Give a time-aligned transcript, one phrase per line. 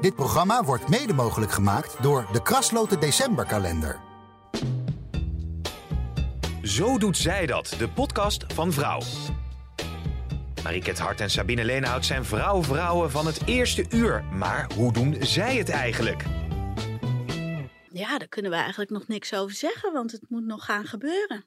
[0.00, 4.00] Dit programma wordt mede mogelijk gemaakt door de Krasloten Decemberkalender.
[6.62, 9.00] Zo doet zij dat, de podcast van Vrouw.
[10.62, 14.24] Mariket Hart en Sabine Leenhout zijn vrouw-vrouwen van het eerste uur.
[14.24, 16.24] Maar hoe doen zij het eigenlijk?
[17.92, 21.44] Ja, daar kunnen we eigenlijk nog niks over zeggen, want het moet nog gaan gebeuren.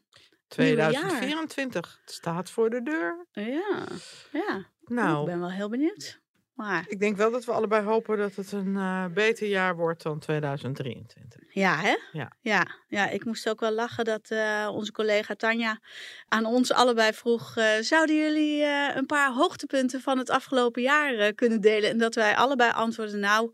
[0.57, 0.91] Nieuwe jaar.
[0.91, 3.25] 2024 het staat voor de deur.
[3.31, 3.85] Ja,
[4.31, 4.57] ja.
[4.81, 6.20] Ik Nou, ben wel heel benieuwd.
[6.61, 10.03] Maar ik denk wel dat we allebei hopen dat het een eh, beter jaar wordt
[10.03, 11.41] dan 2023.
[11.53, 11.95] ja, hè?
[12.11, 12.31] Ja.
[12.41, 15.79] Ja, ja, ik moest ook wel lachen dat eh, onze collega Tanja
[16.27, 18.63] aan ons allebei vroeg: eh, zouden jullie
[18.95, 21.89] een paar hoogtepunten van het afgelopen jaar kunnen delen?
[21.89, 23.51] En dat wij allebei antwoorden: nou,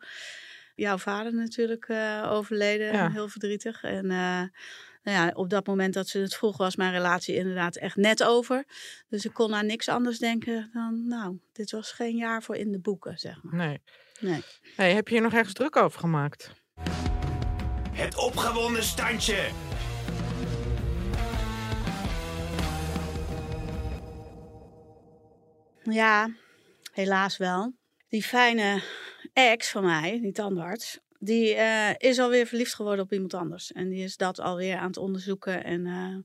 [0.76, 1.90] jouw vader natuurlijk
[2.26, 3.10] overleden, Ja.
[3.10, 3.84] heel verdrietig.
[3.84, 4.12] En
[5.08, 8.24] nou ja, op dat moment dat ze het vroeg, was mijn relatie inderdaad echt net
[8.24, 8.66] over.
[9.10, 12.72] Dus ik kon aan niks anders denken dan: nou, dit was geen jaar voor in
[12.72, 13.56] de boeken, zeg maar.
[13.56, 13.82] Nee.
[14.20, 14.44] Nee.
[14.76, 16.52] Hey, heb je hier nog ergens druk over gemaakt?
[17.92, 19.50] Het opgewonden standje.
[25.84, 26.30] Ja,
[26.94, 27.74] helaas wel.
[28.10, 28.82] Die fijne
[29.34, 33.72] ex van mij, die tandarts, die eh, is alweer verliefd geworden op iemand anders.
[33.72, 35.64] En die is dat alweer aan het onderzoeken.
[35.64, 36.16] En eh,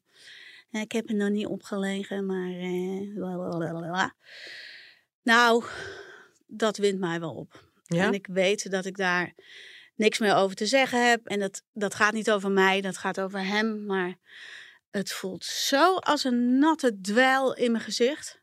[0.68, 2.50] ja, ik heb er nog niet opgelegen, maar.
[2.50, 3.14] eh.
[5.22, 5.64] Nou,
[6.46, 7.70] dat wint mij wel op.
[7.84, 8.06] Ja?
[8.06, 9.34] En ik weet dat ik daar
[9.94, 11.26] niks meer over te zeggen heb.
[11.26, 13.86] En dat, dat gaat niet over mij, dat gaat over hem.
[13.86, 14.14] Maar
[14.90, 18.40] het voelt zo als een natte dweil in mijn gezicht.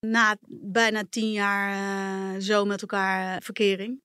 [0.00, 1.72] Na bijna tien jaar
[2.34, 4.00] eh, zo met elkaar eh, verkering.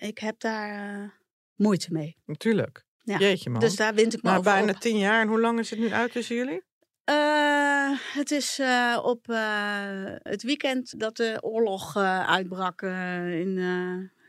[0.00, 1.08] Ik heb daar eh,
[1.54, 2.16] moeite mee.
[2.24, 2.84] Natuurlijk.
[3.02, 3.18] Ja.
[3.18, 3.60] Jeetje man.
[3.60, 4.80] Dus daar wint ik me over bijna op.
[4.80, 5.20] tien jaar.
[5.20, 6.62] En hoe lang is het nu uit tussen jullie?
[7.04, 9.26] Eh, het is eh, op
[10.22, 13.58] het weekend dat de oorlog uitbrak in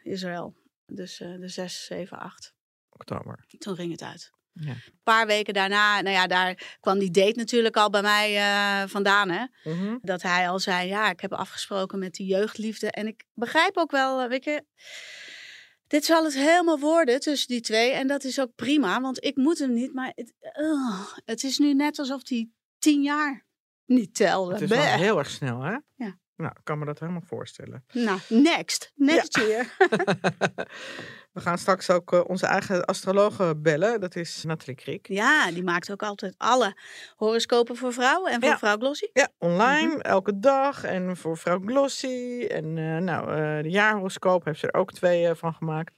[0.03, 0.55] Israël.
[0.85, 2.53] Dus de 6, 7, 8.
[2.89, 3.45] Oktober.
[3.57, 4.31] Toen ging het uit.
[4.53, 4.71] Ja.
[4.71, 9.29] Een paar weken daarna, nou ja, daar kwam die date natuurlijk al bij mij vandaan.
[9.29, 9.45] Hè?
[9.63, 9.97] Mhm.
[10.01, 12.91] Dat hij al zei, ja, ik heb afgesproken met die jeugdliefde.
[12.91, 14.63] En ik begrijp ook wel, weet je,
[15.91, 17.91] dit zal het helemaal worden tussen die twee.
[17.91, 19.93] En dat is ook prima, want ik moet hem niet.
[19.93, 20.33] Maar het,
[21.25, 23.45] het is nu net alsof die tien jaar
[23.85, 24.53] niet telde.
[24.53, 24.95] Het is wel Bleh.
[24.95, 25.77] heel erg snel, hè?
[25.95, 26.19] Ja.
[26.35, 27.85] Nou, ik kan me dat helemaal voorstellen.
[27.93, 28.91] Nou, next.
[28.95, 29.75] Next year.
[31.33, 33.99] We gaan straks ook eh, onze eigen astrologe bellen.
[33.99, 35.07] Dat is Nathalie Kriek.
[35.07, 36.77] Ja, die maakt ook altijd alle
[37.15, 38.57] horoscopen voor vrouwen en voor Ja.
[38.57, 39.07] vrouw Glossy.
[39.13, 39.99] Ja, online, Mhm.
[39.99, 40.83] elke dag.
[40.83, 42.45] En voor vrouw Glossy.
[42.49, 45.93] En eh, nou, eh, de jaarhoroscoop heeft ze er ook twee eh, van gemaakt.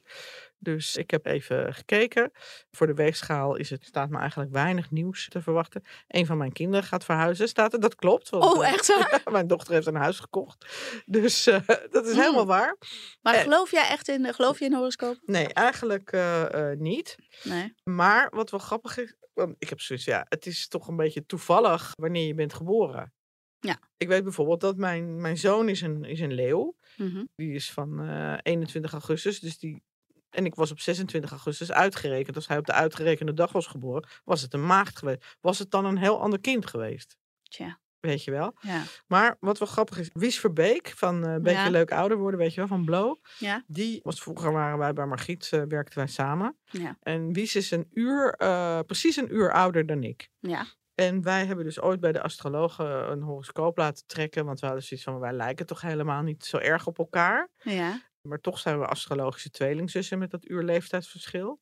[0.63, 2.31] Dus ik heb even gekeken.
[2.71, 5.83] Voor de weegschaal is het, staat me eigenlijk weinig nieuws te verwachten.
[6.07, 7.79] Een van mijn kinderen gaat verhuizen, staat er.
[7.79, 8.29] Dat klopt.
[8.29, 9.21] want, Oh, eh, echt waar?
[9.25, 10.65] ja, mijn dochter heeft een huis gekocht.
[11.05, 11.59] Dus eh,
[11.91, 12.47] dat is helemaal Mm.
[12.47, 12.77] waar.
[13.21, 13.41] Maar Eh.
[13.41, 15.17] geloof jij echt in, geloof je in horoscoop?
[15.25, 17.15] Nee, eigenlijk eh, eh, niet.
[17.43, 17.73] Nee.
[17.83, 21.25] Maar wat wel grappig is, want ik heb zoiets, ja, het is toch een beetje
[21.25, 23.13] toevallig wanneer je bent geboren.
[23.59, 23.79] Ja.
[23.97, 26.75] Ik weet bijvoorbeeld dat mijn, mijn zoon is een, is een leeuw.
[26.97, 27.23] Mhm.
[27.35, 29.39] Die is van eh 21 augustus.
[29.39, 29.83] Dus die,
[30.33, 32.35] en ik was op 26 augustus uitgerekend.
[32.35, 35.37] Als hij op de uitgerekende dag was geboren, was het een maagd geweest.
[35.41, 37.17] Was het dan een heel ander kind geweest?
[37.43, 38.53] Tja, Weet je wel.
[38.59, 38.83] ja.
[39.07, 41.69] Maar wat wel grappig is, Wies Verbeek van eh Beetje Ja.
[41.69, 43.17] Leuk Ouder Worden, weet je wel, van Blow.
[43.37, 43.63] Ja.
[43.67, 46.57] Die was vroeger waren wij bij Margriet, eh, werkten wij samen.
[46.65, 46.97] Ja.
[47.01, 50.29] En Wies is een uur, eh, precies een uur ouder dan ik.
[50.39, 50.65] Ja.
[50.95, 54.45] En wij hebben dus ooit bij de astrologen een horoscoop laten trekken.
[54.45, 57.49] Want we hadden zoiets van, wij lijken toch helemaal niet zo erg op elkaar.
[57.57, 58.01] Ja.
[58.27, 61.59] Maar toch zijn we astrologische tweelingzussen met dat uur leeftijdsverschil.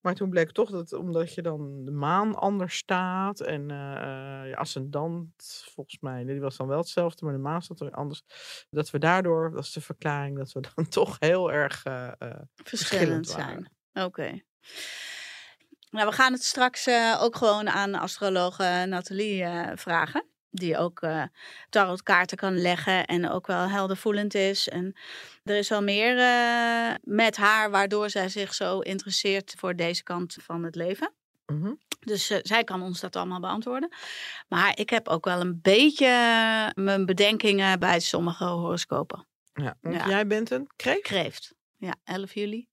[0.00, 3.40] Maar toen bleek toch dat omdat je dan de maan anders staat.
[3.40, 7.78] En eh je ascendant, volgens mij, die was dan wel hetzelfde, maar de maan staat
[7.78, 8.22] weer anders.
[8.70, 12.12] Dat we daardoor, dat is de verklaring, dat we dan toch heel erg eh,
[12.54, 13.68] Verschillend waren.
[13.92, 14.06] zijn.
[14.06, 14.40] Oké.
[15.90, 16.88] Nou, we gaan het straks
[17.18, 20.33] ook gewoon aan astrologe Nathalie vragen.
[20.56, 21.22] Die ook eh
[21.68, 24.68] tarotkaarten kan leggen en ook wel heldervoelend is.
[24.68, 24.96] En
[25.44, 30.36] er is wel meer eh, met haar waardoor zij zich zo interesseert voor deze kant
[30.40, 31.12] van het leven.
[31.46, 31.72] mhm.
[32.00, 33.88] Dus eh, zij kan ons dat allemaal beantwoorden.
[34.48, 36.06] Maar ik heb ook wel een beetje
[36.74, 39.26] mijn bedenkingen bij sommige horoscopen.
[39.54, 41.02] ja, jij bent een kreeft.
[41.02, 41.54] Kreeft.
[41.78, 42.68] Ja, 11 juli.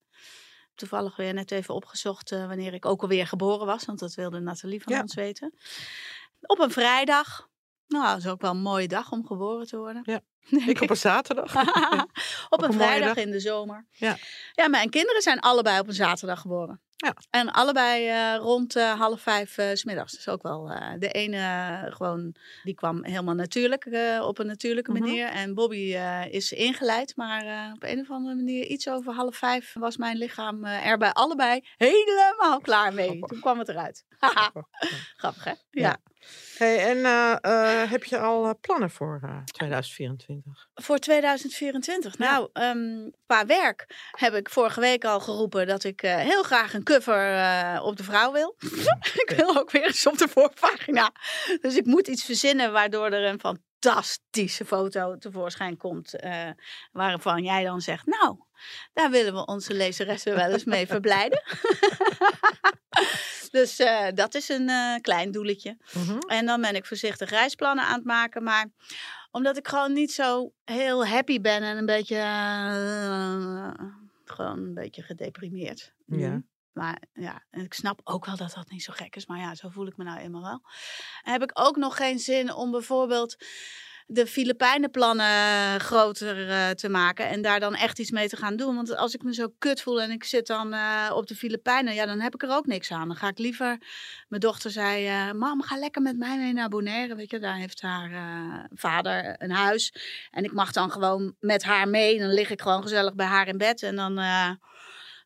[0.75, 3.86] Toevallig weer net even opgezocht wanneer ik ook alweer geboren was.
[3.86, 5.01] Want dat wilde Nathalie van Ja.
[5.01, 5.54] ons weten.
[6.42, 7.50] Op een vrijdag.
[7.91, 10.01] Nou, dat is ook wel een mooie dag om geboren te worden.
[10.05, 10.19] Ja.
[10.71, 11.55] Ik op een zaterdag.
[12.49, 13.23] op een vrijdag dag.
[13.23, 13.85] in de zomer.
[13.91, 14.17] Ja.
[14.53, 16.81] ja, mijn kinderen zijn allebei op een zaterdag geboren.
[16.95, 17.13] Ja.
[17.29, 20.11] En allebei eh, rond eh, half vijf eh, 's smiddags.
[20.13, 23.85] Dus ook wel de ene gewoon, die kwam helemaal natuurlijk,
[24.21, 25.01] op een natuurlijke Mhm.
[25.01, 25.27] manier.
[25.27, 25.95] En Bobby
[26.29, 30.65] is ingeleid, maar op een of andere manier, iets over half vijf, was mijn lichaam
[30.65, 33.07] er bij allebei helemaal klaar mee.
[33.07, 33.29] Grappig.
[33.29, 34.05] Toen kwam het eruit.
[35.15, 35.51] Grappig, hè?
[35.51, 35.57] Ja.
[35.71, 35.97] Ja.
[36.57, 40.68] Hey, en eh, eh, heb je al eh, plannen voor eh, 2024?
[40.73, 42.18] Voor 2024.
[42.18, 46.83] Nou, ehm, qua werk heb ik vorige week al geroepen dat ik heel graag een
[46.83, 48.56] cover op de vrouw wil.
[49.25, 51.12] ik wil ook weer eens op de voorpagina.
[51.62, 53.39] Dus ik moet iets verzinnen waardoor er een
[53.81, 56.13] fantastische foto tevoorschijn komt.
[56.13, 56.50] eh,
[56.92, 58.38] waarvan jij dan zegt, nou,
[58.94, 61.44] daar willen we onze lezeressen wel eens mee verblijden.
[63.51, 65.78] dus eh, dat is een eh, klein doeletje.
[65.94, 66.18] Mhm.
[66.18, 68.44] En dan ben ik voorzichtig reisplannen aan het maken.
[68.44, 68.68] Maar
[69.31, 72.18] omdat ik gewoon niet zo heel happy ben en een beetje.
[74.25, 75.94] gewoon een beetje gedeprimeerd.
[76.06, 76.42] Ja.
[76.73, 79.25] Maar ja, ik snap ook wel dat dat niet zo gek is.
[79.25, 80.62] Maar ja, zo voel ik me nou eenmaal wel.
[81.21, 83.35] Heb ik ook nog geen zin om bijvoorbeeld
[84.13, 87.29] de Filipijnenplannen groter eh, te maken.
[87.29, 88.75] En daar dan echt iets mee te gaan doen.
[88.75, 91.94] Want als ik me zo kut voel en ik zit dan eh, op de Filipijnen.
[91.94, 93.07] Ja, dan heb ik er ook niks aan.
[93.07, 93.77] Dan ga ik liever...
[94.27, 97.15] Mijn dochter zei, eh mam, ga lekker met mij mee naar Bonaire.
[97.15, 99.94] Weet je, daar heeft haar eh, vader een huis.
[100.31, 102.19] En ik mag dan gewoon met haar mee.
[102.19, 103.83] Dan lig ik gewoon gezellig bij haar in bed.
[103.83, 104.19] En dan...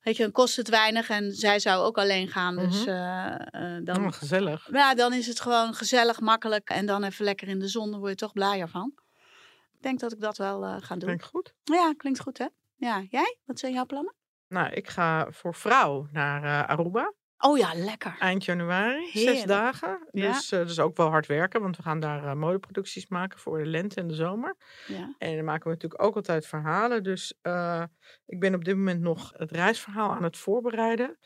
[0.05, 2.55] Weet je, dan kost het weinig en zij zou ook alleen gaan.
[2.55, 2.89] Dus Mhm.
[2.89, 4.67] eh, eh, dan, Oh, gezellig.
[4.71, 6.69] ja, dan is het gewoon gezellig, makkelijk.
[6.69, 8.93] En dan even lekker in de zon, daar word je toch blijer van.
[9.73, 10.99] Ik denk dat ik dat wel eh, ga doen.
[10.99, 11.53] Klinkt goed.
[11.63, 12.45] Ja, klinkt goed hè?
[12.75, 13.37] Ja, jij?
[13.45, 14.13] Wat zijn jouw plannen?
[14.47, 17.13] Nou, ik ga voor vrouw naar Aruba.
[17.45, 18.15] Oh ja, lekker.
[18.19, 20.07] Eind januari, zes dagen.
[20.11, 20.31] Ja.
[20.31, 23.57] Dus, eh, dus ook wel hard werken, want we gaan daar eh, modeproducties maken voor
[23.57, 24.55] de lente en de zomer.
[24.87, 25.15] Ja.
[25.17, 27.03] En dan maken we natuurlijk ook altijd verhalen.
[27.03, 27.83] Dus eh,
[28.25, 31.17] ik ben op dit moment nog het reisverhaal aan het voorbereiden.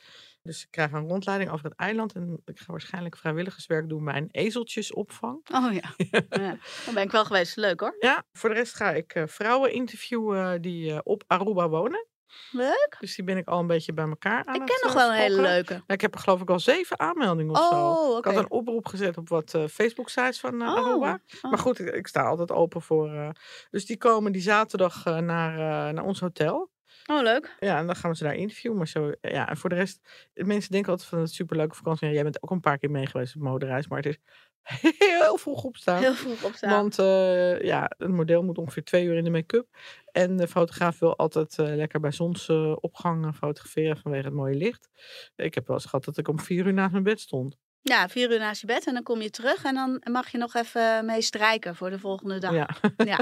[0.42, 2.12] Dus ik krijg een rondleiding over het eiland.
[2.12, 5.48] En ik ga waarschijnlijk vrijwilligerswerk doen bij een ezeltjesopvang.
[5.52, 5.94] Oh ja.
[6.44, 6.56] ja.
[6.84, 7.56] Dan ben ik wel geweest.
[7.56, 7.96] Leuk hoor.
[7.98, 12.08] Ja, voor de rest ga ik vrouwen interviewen die op Aruba wonen.
[12.50, 12.96] Leuk.
[13.00, 15.08] Dus die ben ik al een beetje bij elkaar aan Ik ken nog eh, wel
[15.08, 15.82] een hele leuke.
[15.86, 17.90] Ik heb er geloof ik al zeven aanmeldingen of zo.
[17.90, 21.20] Oh, Ik had een oproep gezet op wat eh, Facebook-sites van eh, Oh, Aruba.
[21.42, 21.50] oh.
[21.50, 23.32] Maar goed, ik, ik sta altijd open voor.
[23.70, 25.54] dus die komen die zaterdag naar,
[25.94, 26.70] naar ons hotel.
[27.06, 27.56] Oh, leuk.
[27.60, 28.78] Ja, en dan gaan we ze daar interviewen.
[28.78, 32.06] Maar zo, ja, en voor de rest, mensen denken altijd van het superleuke vakantie.
[32.08, 34.18] Ja, jij bent ook een paar keer mee geweest op modereis, maar het is
[34.98, 36.00] heel vroeg opstaan.
[36.00, 36.70] Heel vroeg opstaan.
[36.70, 39.66] Want eh, ja, een model moet ongeveer twee uur in de make-up.
[40.12, 44.88] En de fotograaf wil altijd eh, lekker bij zonsopgang eh, fotograferen vanwege het mooie licht.
[45.36, 47.58] Ik heb wel eens gehad dat ik om vier uur naast mijn bed stond.
[47.82, 50.38] Ja, vier uur naast je bed en dan kom je terug en dan mag je
[50.38, 52.52] nog even mee strijken voor de volgende dag.
[52.52, 53.18] Ja, Ja,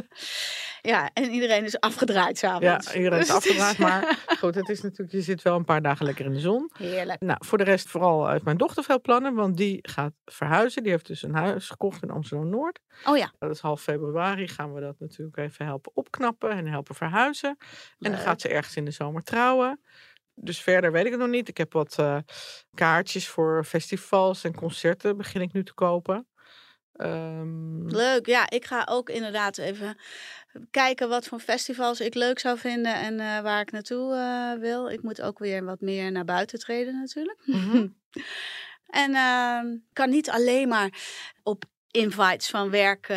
[0.82, 2.94] ja en iedereen is afgedraaid ja s'avonds.
[2.94, 3.78] iedereen is Dus afgedraaid.
[3.88, 6.70] Maar goed, het is natuurlijk, je zit wel een paar dagen lekker in de zon.
[6.78, 7.20] Heerlijk.
[7.20, 10.82] Nou, voor de rest vooral heeft mijn dochter veel plannen, want die gaat verhuizen.
[10.82, 12.78] Die heeft dus een huis gekocht in Amsterdam-Noord.
[13.04, 14.48] Oh ja, Dat is half februari.
[14.48, 17.56] Gaan we dat natuurlijk even helpen opknappen en helpen verhuizen.
[17.98, 19.80] En dan gaat ze ergens in de zomer trouwen.
[20.40, 21.48] Dus verder weet ik het nog niet.
[21.48, 22.18] Ik heb wat eh,
[22.74, 26.26] kaartjes voor festivals en concerten begin ik nu te kopen.
[26.92, 28.26] Ehm, leuk.
[28.26, 29.96] Ja, ik ga ook inderdaad even
[30.70, 34.88] kijken wat voor festivals ik leuk zou vinden en eh, waar ik naartoe eh, wil.
[34.88, 37.38] Ik moet ook weer wat meer naar buiten treden natuurlijk.
[37.44, 37.86] Mhm.
[38.88, 40.92] En ehm, ik kan niet alleen maar
[41.42, 43.08] op invites van werk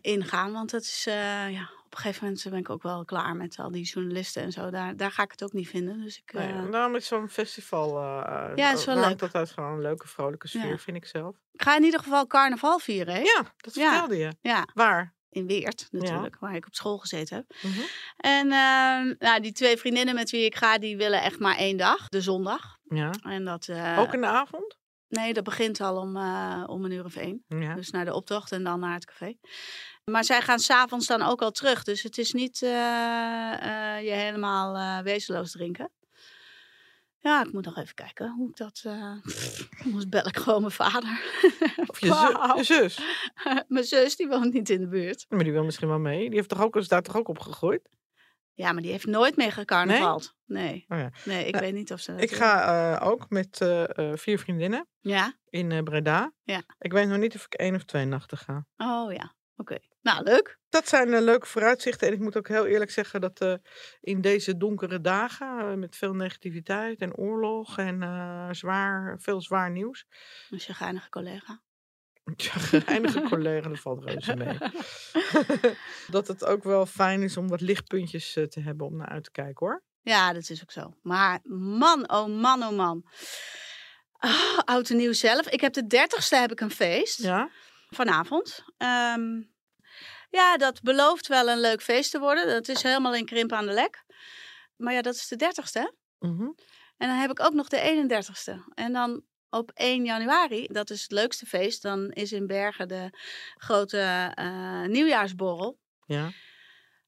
[0.00, 1.04] ingaan, want dat is
[1.50, 4.70] ja, een gegeven moment ben ik ook wel klaar met al die journalisten en zo.
[4.70, 6.00] Daar, daar ga ik het ook niet vinden.
[6.00, 7.88] Dus ik, nee, eh, daarom is zo'n festival.
[7.98, 9.22] eh Ja, het is wel hangt leuk.
[9.22, 10.78] altijd gewoon een leuke, vrolijke sfeer, Ja.
[10.78, 11.36] vind ik zelf.
[11.52, 13.14] ik ga in ieder geval carnaval vieren.
[13.14, 13.20] Hè?
[13.20, 13.88] Ja, dat Ja.
[13.90, 14.32] vertelde je.
[14.40, 15.16] Ja, Waar?
[15.30, 17.56] in Weert natuurlijk, waar ik op school gezeten heb.
[17.62, 17.80] Mhm.
[18.16, 21.76] En eh, nou, die twee vriendinnen met wie ik ga, die willen echt maar één
[21.76, 22.76] dag, de zondag.
[22.82, 23.10] Ja.
[23.22, 24.76] En dat, eh, Ook in de avond?
[25.08, 27.44] Nee, dat begint al om, eh, om een uur of één.
[27.48, 27.74] Ja.
[27.74, 29.34] Dus naar de optocht en dan naar het café.
[30.08, 31.84] Maar zij gaan s'avonds dan ook al terug.
[31.84, 35.90] Dus het is niet eh, eh, je helemaal eh, wezenloos drinken.
[37.18, 38.84] Ja, ik moet nog even kijken hoe ik dat...
[39.84, 41.20] Anders bel ik gewoon mijn vader.
[41.86, 42.98] Of je, zus.
[43.68, 45.26] mijn zus, die woont niet in de buurt.
[45.28, 46.26] Maar die wil misschien wel mee.
[46.26, 47.88] Die heeft toch ook, is daar toch ook opgegroeid?
[48.52, 50.34] Ja, maar die heeft nooit meer gecarnavald.
[50.44, 50.84] Nee.
[50.88, 51.10] Oh ja.
[51.24, 53.56] Nee, ik weet niet of ze dat Ik ga ook met
[54.14, 55.32] vier vriendinnen Ja?
[55.48, 56.32] in Breda.
[56.42, 56.62] Ja.
[56.78, 58.66] Ik weet nog niet of ik één of twee nachten ga.
[58.76, 59.78] Oh ja, oké.
[60.02, 60.58] Nou, leuk.
[60.68, 62.06] Dat zijn eh, leuke vooruitzichten.
[62.06, 63.54] En ik moet ook heel eerlijk zeggen dat eh,
[64.00, 67.98] in deze donkere dagen, eh, met veel negativiteit en oorlog en
[68.56, 70.06] zwaar, veel zwaar nieuws.
[70.50, 71.60] Een chagrijnige collega.
[72.36, 74.58] Chagrijnige collega, dat valt reuze mee.
[76.16, 79.30] dat het ook wel fijn is om wat lichtpuntjes te hebben om naar uit te
[79.30, 79.82] kijken hoor.
[80.02, 80.94] Ja, dat is ook zo.
[81.02, 81.40] Maar
[81.78, 83.04] man, oh man, oh man.
[84.18, 85.48] Ah, oud en nieuw zelf.
[85.48, 87.22] Ik heb de dertigste heb ik een feest.
[87.22, 87.50] Ja?
[87.88, 88.64] Vanavond.
[88.76, 89.42] Ehm,
[90.30, 92.46] ja, dat belooft wel een leuk feest te worden.
[92.46, 94.04] Dat is helemaal in krimp aan de lek.
[94.76, 95.78] Maar ja, dat is de dertigste.
[95.78, 95.88] hè?
[96.28, 96.48] Mhm.
[96.96, 98.72] En dan heb ik ook nog de 31ste.
[98.74, 103.10] En dan op 1 januari, dat is het leukste feest, dan is in Bergen de
[103.56, 105.78] grote eh, nieuwjaarsborrel.
[106.06, 106.30] Ja.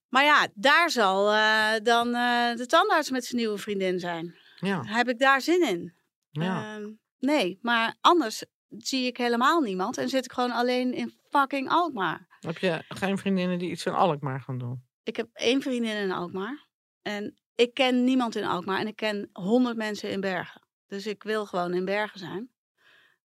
[0.08, 4.38] Maar ja, daar zal eh, dan eh, de tandarts met zijn nieuwe vriendin zijn.
[4.56, 4.82] Ja.
[4.84, 5.94] Heb ik daar zin in?
[6.30, 6.74] ja.
[6.74, 8.44] Ehm, nee, maar anders
[8.78, 12.26] zie ik helemaal niemand en zit ik gewoon alleen in fucking Alkmaar.
[12.40, 14.82] Heb je geen vriendinnen die iets in Alkmaar gaan doen?
[15.02, 16.66] Ik heb één vriendin in Alkmaar
[17.02, 20.62] en ik ken niemand in Alkmaar en ik ken honderd mensen in Bergen.
[20.86, 22.50] Dus ik wil gewoon in Bergen zijn,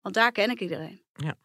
[0.02, 1.04] want daar ken ik iedereen.
[1.14, 1.36] Ja.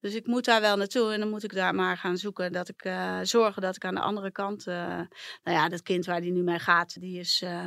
[0.00, 2.68] Dus ik moet daar wel naartoe en dan moet ik daar maar gaan zoeken dat
[2.68, 4.76] ik eh, zorgen dat ik aan de andere kant, eh,
[5.42, 7.64] nou ja, dat kind waar die nu mee gaat, die is, eh,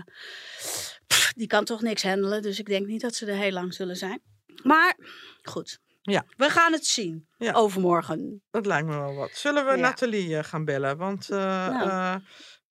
[0.57, 2.41] pff, die kan toch niks handelen.
[2.41, 4.21] Dus ik denk niet dat ze er heel lang zullen zijn.
[4.63, 4.95] Maar
[5.41, 6.23] goed, Ja.
[6.37, 7.53] we gaan het zien Ja.
[7.53, 8.43] overmorgen.
[8.51, 9.29] Dat lijkt me wel wat.
[9.33, 9.77] Zullen we Ja.
[9.77, 10.97] Nathalie eh, gaan bellen?
[10.97, 11.37] Want eh,
[11.67, 11.89] Nou.
[11.89, 12.15] eh,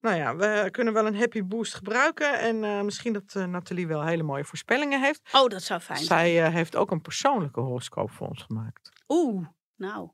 [0.01, 2.39] nou ja, we kunnen wel een happy boost gebruiken.
[2.39, 5.21] En eh, misschien dat eh, Nathalie wel hele mooie voorspellingen heeft.
[5.31, 6.07] Oh, dat zou fijn zijn.
[6.19, 8.89] Zij eh, heeft ook een persoonlijke horoscoop voor ons gemaakt.
[9.07, 10.09] Oeh, nou.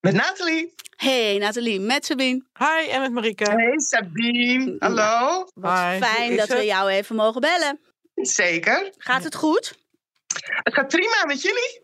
[0.00, 0.74] Met Nathalie.
[0.96, 2.44] Hey Nathalie, met Sabine.
[2.58, 3.50] Hi, en met Marieke.
[3.50, 4.76] Hey Sabine.
[4.78, 5.46] Hallo.
[5.54, 7.80] Wat Hi, fijn dat we jou even mogen bellen.
[8.22, 8.92] Zeker.
[8.98, 9.78] Gaat het goed?
[10.62, 11.80] Het gaat prima met jullie.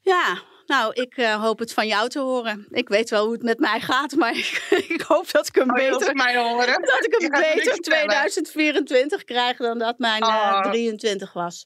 [0.00, 2.66] Ja, nou, ik eh, hoop het van jou te horen.
[2.70, 5.70] Ik weet wel hoe het met mij gaat, maar ik, ik hoop dat ik een
[5.70, 6.82] Oh, beter, mij horen.
[6.92, 8.08] dat ik een beter vertellen.
[8.08, 10.70] 2024 krijg dan dat mijn eh, Oh.
[10.70, 11.64] 23 was.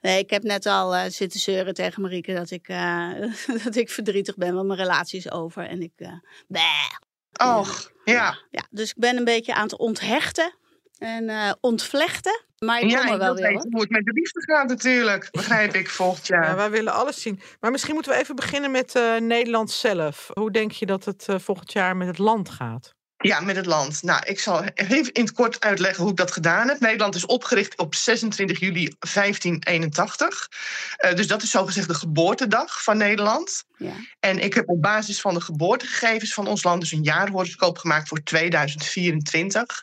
[0.00, 3.10] Nee, ik heb net al eh, zitten zeuren tegen Marieke dat ik, eh,
[3.64, 5.66] dat ik verdrietig ben, want mijn relatie is over.
[5.66, 7.58] En ik, eh.
[7.58, 8.38] Och, ja.
[8.50, 10.54] Ja, dus ik ben een beetje aan het onthechten
[10.98, 12.40] en eh, ontvlechten.
[12.58, 13.66] Maar ik Ja, kom er ik wel wil weer.
[13.70, 15.28] hoe het met de liefde gaat natuurlijk.
[15.30, 16.56] Begrijp ik volgend Ja, jaar.
[16.56, 17.40] wij willen alles zien.
[17.60, 20.30] Maar misschien moeten we even beginnen met eh, Nederland zelf.
[20.32, 22.94] Hoe denk je dat het eh, volgend jaar met het land gaat?
[23.20, 24.02] Ja, met het land.
[24.02, 26.80] Nou, ik zal even in het kort uitleggen hoe ik dat gedaan heb.
[26.80, 30.48] Nederland is opgericht op 26 juli 1581.
[30.96, 33.64] Eh, dus dat is zogezegd de geboortedag van Nederland.
[33.76, 33.92] Ja.
[34.20, 38.08] En ik heb op basis van de geboortegegevens van ons land dus een jaarhoroscoop gemaakt
[38.08, 39.82] voor 2024.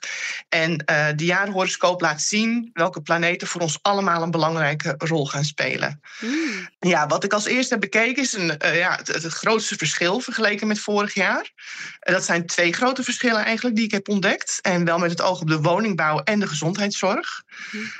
[0.49, 5.43] En eh de jaarhoroscoop laat zien welke planeten voor ons allemaal een belangrijke rol gaan
[5.43, 6.01] spelen.
[6.19, 6.69] Mm.
[6.79, 10.19] Ja, wat ik als eerste heb bekeken is een, eh, ja, het, het grootste verschil
[10.19, 11.51] vergeleken met vorig jaar.
[11.99, 14.59] Dat zijn twee grote verschillen eigenlijk die ik heb ontdekt.
[14.61, 17.43] En wel met het oog op de woningbouw en de gezondheidszorg.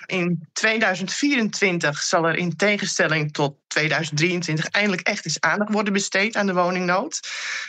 [0.05, 6.45] In 2024 zal er in tegenstelling tot 2023 eindelijk echt eens aandacht worden besteed aan
[6.45, 7.19] de woningnood.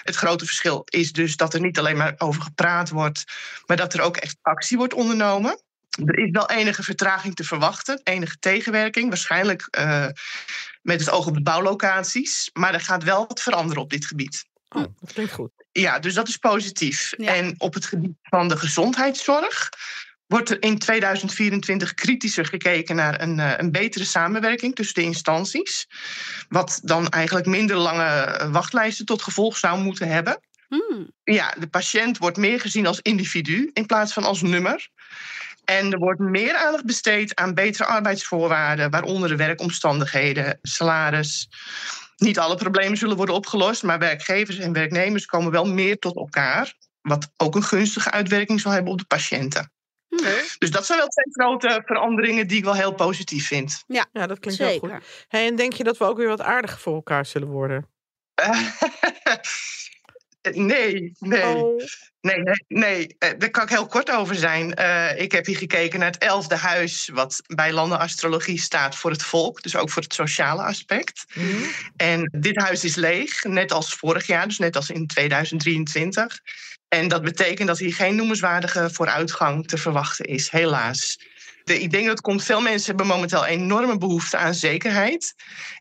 [0.02, 3.25] Het grote verschil is dus dat er niet alleen maar over gepraat wordt,
[3.66, 5.60] maar dat er ook echt actie wordt ondernomen.
[6.04, 10.06] Er is wel enige vertraging te verwachten, enige tegenwerking, waarschijnlijk eh,
[10.82, 12.50] met het oog op de bouwlocaties.
[12.52, 14.44] Maar er gaat wel wat veranderen op dit gebied.
[14.68, 15.50] Oh, dat klinkt goed.
[15.73, 17.12] Ja, dus dat is positief.
[17.16, 17.35] Ja.
[17.35, 19.68] En op het gebied van de gezondheidszorg
[20.26, 25.87] wordt er in 2024 kritischer gekeken naar een, eh, een betere samenwerking tussen de instanties.
[26.49, 30.40] Wat dan eigenlijk minder lange eh, wachtlijsten tot gevolg zou moeten hebben.
[30.68, 31.11] Mm.
[31.25, 34.88] Ja, de patiënt wordt meer gezien als individu in plaats van als nummer.
[35.64, 41.49] En er wordt meer aandacht besteed aan betere arbeidsvoorwaarden, waaronder de werkomstandigheden, salaris.
[42.16, 46.75] Niet alle problemen zullen worden opgelost, maar werkgevers en werknemers komen wel meer tot elkaar.
[47.00, 49.70] Wat ook een gunstige uitwerking zal hebben op de patiënten.
[50.58, 53.85] Dus dat zijn wel twee grote veranderingen die ik wel heel positief vind.
[53.87, 54.92] Ja, dat klinkt heel goed.
[55.28, 57.88] Hey, en denk je dat we ook weer wat aardiger voor elkaar zullen worden?
[60.54, 61.54] nee, nee.
[61.54, 61.82] Oh.
[62.20, 63.14] Nee, nee, nee.
[63.18, 64.74] Eh, daar kan ik heel kort over zijn.
[64.74, 69.22] Eh, ik heb hier gekeken naar het elfde huis, wat bij landenastrologie staat voor het
[69.22, 71.24] volk, dus ook voor het sociale aspect.
[71.34, 71.62] Mhm.
[71.96, 76.40] En dit huis is leeg, net als vorig jaar, dus net als in 2023.
[76.88, 81.18] En dat betekent dat hier geen noemenswaardige vooruitgang te verwachten is, helaas.
[81.64, 85.34] De, ik denk dat het komt, veel mensen hebben momenteel enorme behoefte aan zekerheid.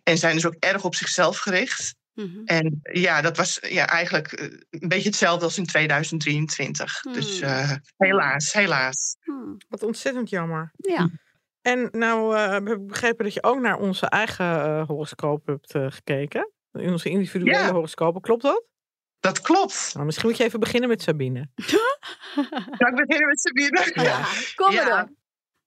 [0.03, 1.95] En zijn dus ook erg op zichzelf gericht.
[2.15, 2.41] Mhm.
[2.45, 7.01] En ja, dat was ja, eigenlijk eh, een beetje hetzelfde als in 2023.
[7.01, 7.49] Dus Hmm.
[7.49, 9.17] eh, helaas, helaas.
[9.23, 9.57] Mm.
[9.69, 10.71] Wat ontzettend jammer.
[10.75, 11.09] Ja.
[11.61, 15.71] En nou eh, heb ik begrepen dat je ook naar onze eigen eh, horoscoop hebt
[15.93, 16.51] gekeken.
[16.71, 17.71] In onze individuele Ja.
[17.71, 18.63] horoscopen, klopt dat?
[19.19, 19.91] Dat klopt.
[19.93, 21.49] Nou, misschien moet je even beginnen met Sabine.
[22.77, 23.91] Zal ik beginnen met Sabine?
[24.03, 24.25] Ja.
[24.55, 24.95] Kom maar Ja.
[24.97, 25.15] dan.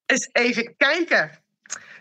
[0.06, 1.30] Eens even kijken.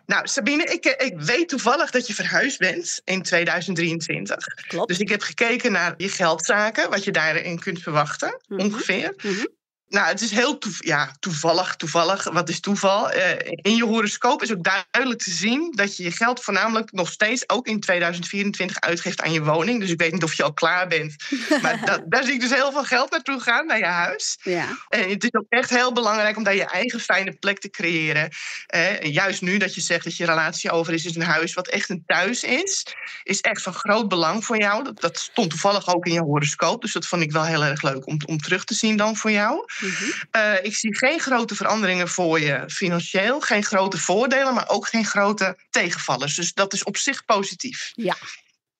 [0.07, 4.45] Nou, Sabine, ik, eh, ik weet toevallig dat je verhuisd bent in 2023.
[4.67, 4.87] Klopt.
[4.87, 8.61] Dus ik heb gekeken naar je geldzaken, wat je daarin kunt verwachten, Mhm.
[8.61, 9.13] ongeveer.
[9.23, 9.45] Mhm.
[9.89, 11.75] Nou, het is heel toev- ja, toevallig.
[11.75, 13.09] Toevallig, wat is toeval?
[13.11, 17.11] Eh, in je horoscoop is ook duidelijk te zien dat je je geld voornamelijk nog
[17.11, 19.79] steeds ook in 2024 uitgeeft aan je woning.
[19.79, 21.15] Dus ik weet niet of je al klaar bent.
[21.61, 24.37] Maar da- daar zie ik dus heel veel geld naartoe gaan, naar je huis.
[24.41, 24.77] Ja.
[24.89, 28.29] En het is ook echt heel belangrijk om daar je eigen fijne plek te creëren.
[28.65, 31.67] Eh, juist nu dat je zegt dat je relatie over is, is een huis wat
[31.67, 32.85] echt een thuis is,
[33.23, 34.83] is echt van groot belang voor jou.
[34.83, 37.81] Dat, dat stond toevallig ook in je horoscoop, dus dat vond ik wel heel erg
[37.81, 39.65] leuk om, om terug te zien dan voor jou.
[39.79, 40.11] Mhm.
[40.31, 45.05] Eh, ik zie geen grote veranderingen voor je financieel, geen grote voordelen, maar ook geen
[45.05, 46.35] grote tegenvallers.
[46.35, 47.91] Dus dat is op zich positief.
[47.95, 48.15] Ja.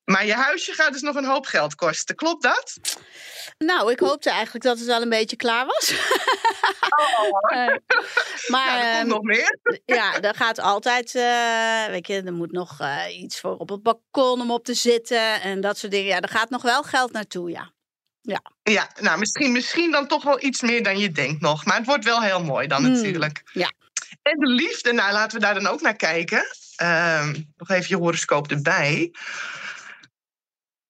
[0.03, 2.77] Maar je huisje gaat dus nog een hoop geld kosten, klopt dat?
[3.57, 5.93] Nou, ik hoopte eigenlijk dat het wel een beetje klaar was.
[7.47, 7.75] Eh,
[8.47, 9.59] maar ja, er komt ehm, nog meer.
[9.97, 14.41] ja, er gaat altijd, eh, weet je, er moet nog iets voor op het balkon
[14.41, 16.07] om op te zitten en dat soort dingen.
[16.07, 17.71] Ja, er gaat nog wel geld naartoe, ja.
[18.63, 21.65] Ja, nou, misschien, misschien dan toch wel iets meer dan je denkt nog.
[21.65, 23.41] Maar het wordt wel heel mooi dan Hmm, natuurlijk.
[23.53, 23.71] ja.
[24.21, 26.45] En de liefde, nou laten we daar dan ook naar kijken.
[26.75, 29.11] Ehm, nog even je horoscoop erbij.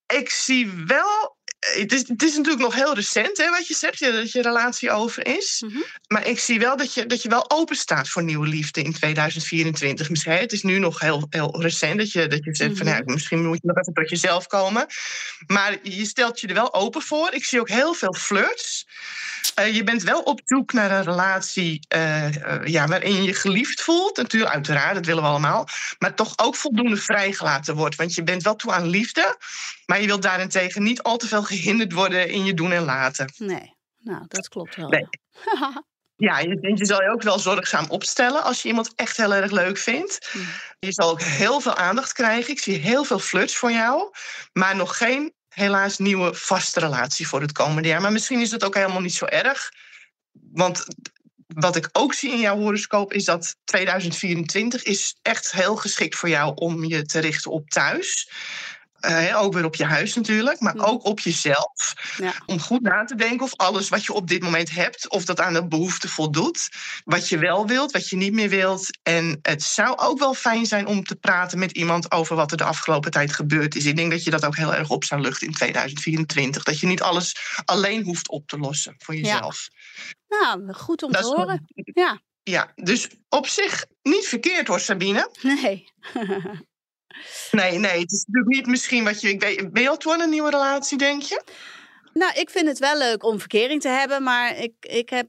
[0.06, 1.37] Ik zie wel...
[1.76, 4.92] Het is, het is natuurlijk nog heel recent, hè, wat je zegt, dat je relatie
[4.92, 5.64] over is.
[5.68, 5.78] Mhm.
[6.08, 8.94] Maar ik zie wel dat je, dat je wel open staat voor nieuwe liefde in
[8.94, 10.10] 2024.
[10.10, 12.96] Misschien, het is nu nog heel, heel recent dat je, dat je zegt van Mhm.
[12.96, 14.86] ja, misschien moet je nog even tot jezelf komen.
[15.48, 17.34] Maar je stelt je er wel open voor.
[17.34, 18.86] Ik zie ook heel veel flirts.
[19.56, 23.34] Eh, je bent wel op zoek naar een relatie eh, eh, ja, waarin je je
[23.34, 24.18] geliefd voelt.
[24.18, 25.68] Natuurlijk, uiteraard, dat willen we allemaal.
[26.00, 27.96] Maar toch ook voldoende vrijgelaten wordt.
[27.96, 29.38] Want je bent wel toe aan liefde.
[29.86, 33.34] Maar je wilt daarentegen niet al te veel gehinderd worden in je doen en laten.
[33.38, 34.90] Nee, nou, dat klopt wel.
[34.90, 35.08] Nee.
[36.28, 36.40] ja.
[36.40, 39.78] Je, je zal je ook wel zorgzaam opstellen als je iemand echt heel erg leuk
[39.78, 40.30] vindt.
[40.34, 40.48] Mm.
[40.80, 42.54] Je zal ook heel veel aandacht krijgen.
[42.54, 44.12] Ik zie heel veel flirts voor jou.
[44.54, 48.02] Maar nog geen, helaas, nieuwe vaste relatie voor het komende jaar.
[48.02, 49.72] Maar misschien is dat ook helemaal niet zo erg.
[50.52, 50.86] Want
[51.48, 56.30] wat ik ook zie in jouw horoscoop is dat 2024 is echt heel geschikt voor
[56.30, 58.30] jou om je te richten op thuis.
[59.00, 60.82] Eh, ook weer op je huis natuurlijk, maar Mm.
[60.82, 61.94] ook op jezelf.
[62.18, 62.34] Ja.
[62.46, 65.40] Om goed na te denken of alles wat je op dit moment hebt, of dat
[65.40, 66.70] aan de behoefte voldoet.
[67.04, 69.00] Wat je wel wilt, wat je niet meer wilt.
[69.04, 72.58] En het zou ook wel fijn zijn om te praten met iemand over wat er
[72.58, 73.86] de afgelopen tijd gebeurd is.
[73.86, 76.64] Ik denk dat je dat ook heel erg op zou luchten in 2024.
[76.64, 79.68] Dat je niet alles alleen hoeft op te lossen voor jezelf.
[80.28, 81.66] Nou, goed om Dat te is horen.
[81.76, 85.30] Ja, Ja, dus op zich niet verkeerd hoor, Sabine.
[85.42, 85.92] nee.
[87.52, 89.30] Nee, nee, het is natuurlijk niet misschien wat je.
[89.30, 91.44] Ik weet, ben je al toe aan een nieuwe relatie, denk je?
[92.14, 95.28] Nou, ik vind het wel leuk om verkering te hebben, maar ik, ik heb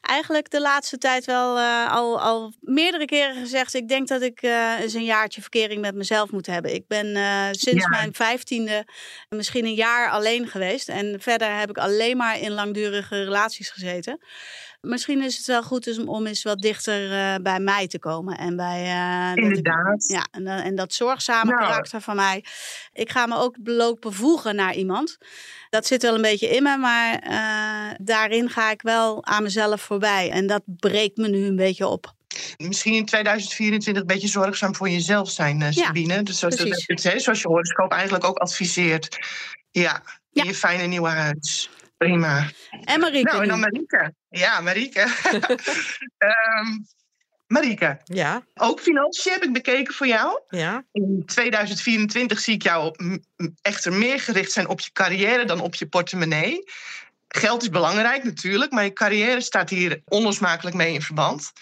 [0.00, 3.74] eigenlijk de laatste tijd wel eh, al, al meerdere keren gezegd.
[3.74, 6.74] Ik denk dat ik eh, eens een jaartje verkering met mezelf moet hebben.
[6.74, 7.88] Ik ben eh, sinds Ja.
[7.88, 8.86] mijn vijftiende
[9.28, 10.88] misschien een jaar alleen geweest.
[10.88, 14.20] En verder heb ik alleen maar in langdurige relaties gezeten.
[14.80, 18.38] Misschien is het wel goed dus om, eens wat dichter eh, bij mij te komen.
[18.38, 20.04] En bij eh, ik- Inderdaad.
[20.08, 21.62] ja, en, eh, en dat zorgzame Nou.
[21.62, 22.44] karakter van mij.
[22.92, 25.18] Ik ga me ook lopen voegen naar iemand.
[25.70, 27.18] Dat zit wel een beetje in me, maar
[28.02, 30.30] daarin ga ik wel aan mezelf voorbij.
[30.30, 32.12] En dat breekt me nu een beetje op.
[32.56, 36.22] Misschien in 2024 een beetje zorgzaam voor jezelf zijn, Ja, Sabine.
[36.22, 36.84] dus zoals, dat,
[37.22, 39.18] zoals je horoscoop eigenlijk ook adviseert.
[39.70, 40.44] Ja, in Ja.
[40.44, 41.70] je fijne nieuwe huis.
[42.00, 42.50] Prima.
[42.84, 43.60] En Marieke nou, en dan.
[43.60, 44.14] Marieke.
[44.28, 45.00] Ja, Marieke.
[46.18, 46.78] Ehm
[47.46, 50.40] Marieke, Ja, ook financiën heb ik bekeken voor jou.
[50.48, 50.84] ja.
[50.92, 52.94] In 2024 zie ik jou
[53.62, 56.64] echter meer gericht zijn op je carrière dan op je portemonnee.
[57.28, 61.52] Geld is belangrijk natuurlijk, maar je carrière staat hier onlosmakelijk mee in verband.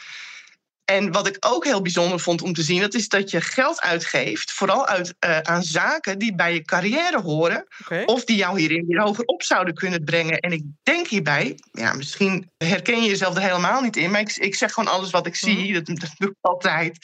[0.90, 3.81] En wat ik ook heel bijzonder vond om te zien, dat is dat je geld
[3.81, 7.66] uitgeeft, vooral uit, eh, aan zaken die bij je carrière horen,
[8.05, 10.38] of die jou hierin weer hoger op zouden kunnen brengen.
[10.38, 14.37] En ik denk hierbij, ja, misschien herken je jezelf er helemaal niet in, maar ik,
[14.37, 16.98] ik zeg gewoon alles wat ik zie, dat, dat doe ik altijd.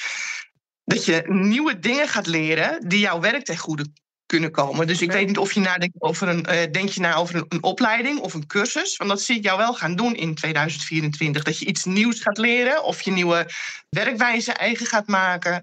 [0.85, 3.87] Dat je nieuwe dingen gaat leren die jouw werk ten goede
[4.27, 4.87] kunnen komen.
[4.87, 7.45] Dus ik weet niet of je nadenkt over een, eh, denk je na over een,
[7.49, 8.97] een opleiding of een cursus.
[8.97, 11.43] Want dat zie ik jou wel gaan doen in 2024.
[11.43, 13.47] Dat je iets nieuws gaat leren of je nieuwe
[13.89, 15.63] werkwijze eigen gaat maken.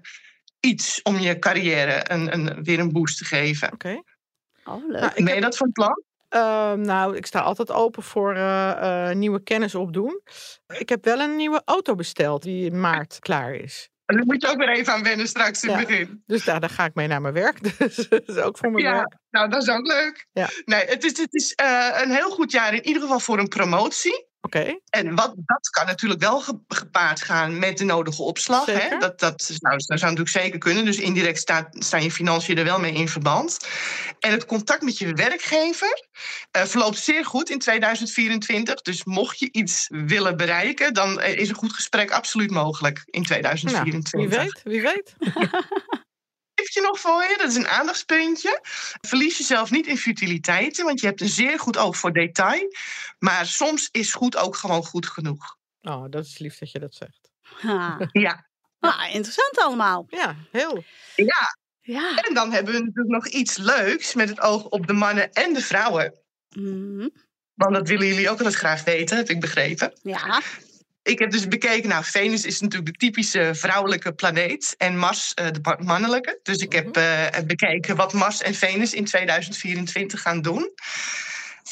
[0.60, 3.72] Iets om je carrière een, een, weer een boost te geven.
[3.72, 4.02] Oké.
[4.64, 5.00] Oh, leuk.
[5.00, 6.02] Nou, ben je heb- dat van plan?
[6.28, 10.20] Ehm, nou, ik sta altijd open voor eh, eh, nieuwe kennis opdoen.
[10.66, 13.90] Ik heb wel een nieuwe auto besteld die in maart klaar is.
[14.16, 15.78] Daar moet je ook weer even aan wennen straks in Ja.
[15.78, 16.22] het begin.
[16.26, 17.58] Dus daar, daar ga ik mee naar mijn werk.
[17.78, 19.14] Dus dat is ook voor mijn Ja, werk.
[19.30, 20.26] nou dat is ook leuk.
[20.32, 20.48] Ja.
[20.64, 23.48] Nee, het is, het is eh, een heel goed jaar in ieder geval voor een
[23.48, 24.26] promotie.
[24.44, 24.78] Oké.
[24.90, 28.66] En wat, dat kan natuurlijk wel ge- gepaard gaan met de nodige opslag.
[28.66, 28.98] Hè?
[28.98, 30.84] Dat, dat, zou, dat zou natuurlijk zeker kunnen.
[30.84, 33.56] Dus indirect staat, staan je financiën er wel mee in verband.
[34.20, 36.06] En het contact met je werkgever
[36.50, 38.82] eh, verloopt zeer goed in 2024.
[38.82, 43.20] Dus mocht je iets willen bereiken, dan eh, is een goed gesprek absoluut mogelijk in
[43.22, 44.20] Nou, 2024.
[44.20, 45.14] wie weet, wie weet.
[46.70, 48.58] Nog voor je, dat is een aandachtspuntje.
[49.00, 52.68] Verlies jezelf niet in futiliteiten, want je hebt een zeer goed oog voor detail.
[53.18, 55.56] Maar soms is goed ook gewoon goed genoeg.
[55.82, 57.30] Oh, dat is lief dat je dat zegt.
[57.40, 57.98] Ha.
[58.12, 58.46] Ja,
[58.80, 60.06] Nou, interessant allemaal.
[60.08, 60.84] Ja, heel.
[61.16, 61.56] ja.
[61.80, 62.16] Ja.
[62.16, 65.54] En dan hebben we natuurlijk nog iets leuks met het oog op de mannen en
[65.54, 66.18] de vrouwen.
[66.48, 67.08] Mhm.
[67.54, 69.92] Want dat willen jullie ook altijd graag weten, heb ik begrepen.
[70.02, 70.42] Ja.
[71.02, 75.46] Ik heb dus bekeken, nou, Venus is natuurlijk de typische vrouwelijke planeet en Mars eh,
[75.50, 76.38] de ma- mannelijke.
[76.42, 80.70] Dus ik heb eh, bekeken wat Mars en Venus in 2024 gaan doen.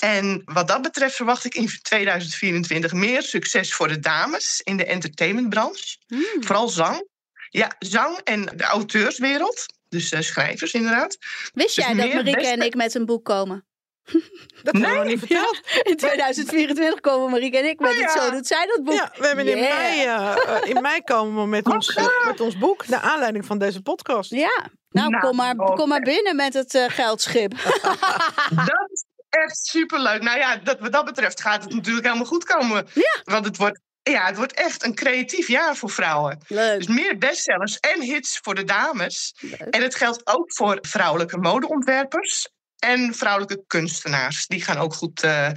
[0.01, 4.85] En wat dat betreft verwacht ik in 2024 meer succes voor de dames in de
[4.85, 5.97] entertainmentbranche.
[6.09, 6.25] Mm.
[6.41, 7.09] Vooral zang.
[7.51, 9.67] Ja, zang en de auteurswereld.
[9.89, 11.17] Dus eh, schrijvers inderdaad.
[11.55, 13.65] Wist Dus jij dat beste- en ik met een boek komen?
[14.63, 15.61] Dat hebben we nog niet verteld.
[15.83, 18.11] In 2024 komen Marieke en ik met Oh het.
[18.11, 18.95] Zo doet zij dat boek.
[18.95, 22.41] Ja, we hebben in, mei, eh, eh, in mei komen we met ons, eh, met
[22.41, 22.89] ons boek.
[22.89, 24.31] Naar aanleiding van deze podcast.
[24.31, 24.69] Ja.
[24.91, 27.53] Nou, Nou, kom, maar, kom maar binnen met het eh, geldschip.
[28.71, 30.23] Dat is echt superleuk.
[30.23, 32.87] Nou ja, dat, wat dat betreft gaat het natuurlijk helemaal goed komen.
[32.95, 33.21] Ja.
[33.25, 36.39] Want het wordt, ja, het wordt echt een creatief jaar voor vrouwen.
[36.47, 36.79] Leuk.
[36.79, 39.35] Dus meer bestsellers en hits voor de dames.
[39.41, 39.61] Leuk.
[39.61, 42.49] En het geldt ook voor vrouwelijke modeontwerpers
[42.81, 44.47] en vrouwelijke kunstenaars.
[44.47, 45.51] Die gaan ook goed, eh,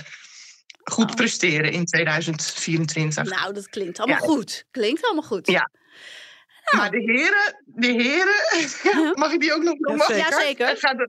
[0.84, 1.16] goed Oh.
[1.16, 3.40] presteren in 2024.
[3.40, 4.26] Nou, dat klinkt allemaal Ja.
[4.28, 4.66] goed.
[4.72, 5.48] Klinkt allemaal goed.
[5.48, 5.70] Ja.
[6.76, 10.16] Maar de heren, de heren, mag ik die ook nog noemen?
[10.18, 10.68] Ja, zeker.
[10.68, 11.00] Het gaat,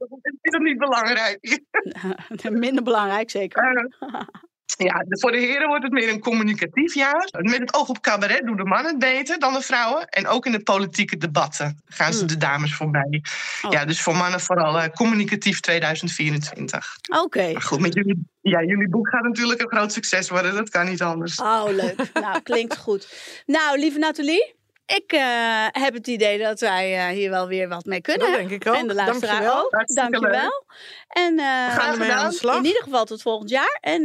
[0.42, 1.60] is dat niet belangrijk?
[2.50, 3.88] Minder belangrijk, zeker.
[3.98, 4.20] Eh,
[4.76, 7.28] ja, voor de heren wordt het meer een communicatief jaar.
[7.30, 10.06] Met het oog op cabaret doen de mannen het beter dan de vrouwen.
[10.08, 12.28] En ook in de politieke debatten gaan ze Hmm.
[12.28, 13.22] de dames voorbij.
[13.62, 13.72] Oh.
[13.72, 16.96] Ja, dus voor mannen vooral eh, communicatief 2024.
[17.22, 17.60] Oké.
[17.60, 20.54] Goed, met jullie, ja, jullie boek gaat natuurlijk een groot succes worden.
[20.54, 21.40] Dat kan niet anders.
[21.40, 22.10] Oh, leuk.
[22.14, 23.14] Nou, klinkt goed.
[23.46, 24.54] Nou, lieve Nathalie.
[24.86, 28.26] Ik eh, heb het idee dat wij eh, hier wel weer wat mee kunnen.
[28.30, 28.74] Dat denk ik ook.
[28.74, 29.64] En de luisteraar Dankjewel.
[29.64, 29.72] ook.
[29.72, 30.64] Hartstikke Dankjewel.
[31.08, 32.56] En eh, Graag ermee aan de slag.
[32.56, 33.78] in ieder geval tot volgend jaar.
[33.80, 34.02] En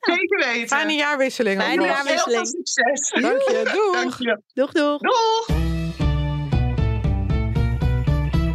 [0.00, 0.68] Zeker weten.
[0.68, 1.62] Fijne jaarwisseling.
[1.62, 2.40] Fijne jaarwisseling.
[2.42, 3.22] Heel veel succes.
[3.22, 3.70] Dank je.
[3.74, 3.92] Doeg.
[3.94, 4.42] Dank je.
[4.54, 4.98] doeg, doeg.
[5.00, 5.48] Doeg.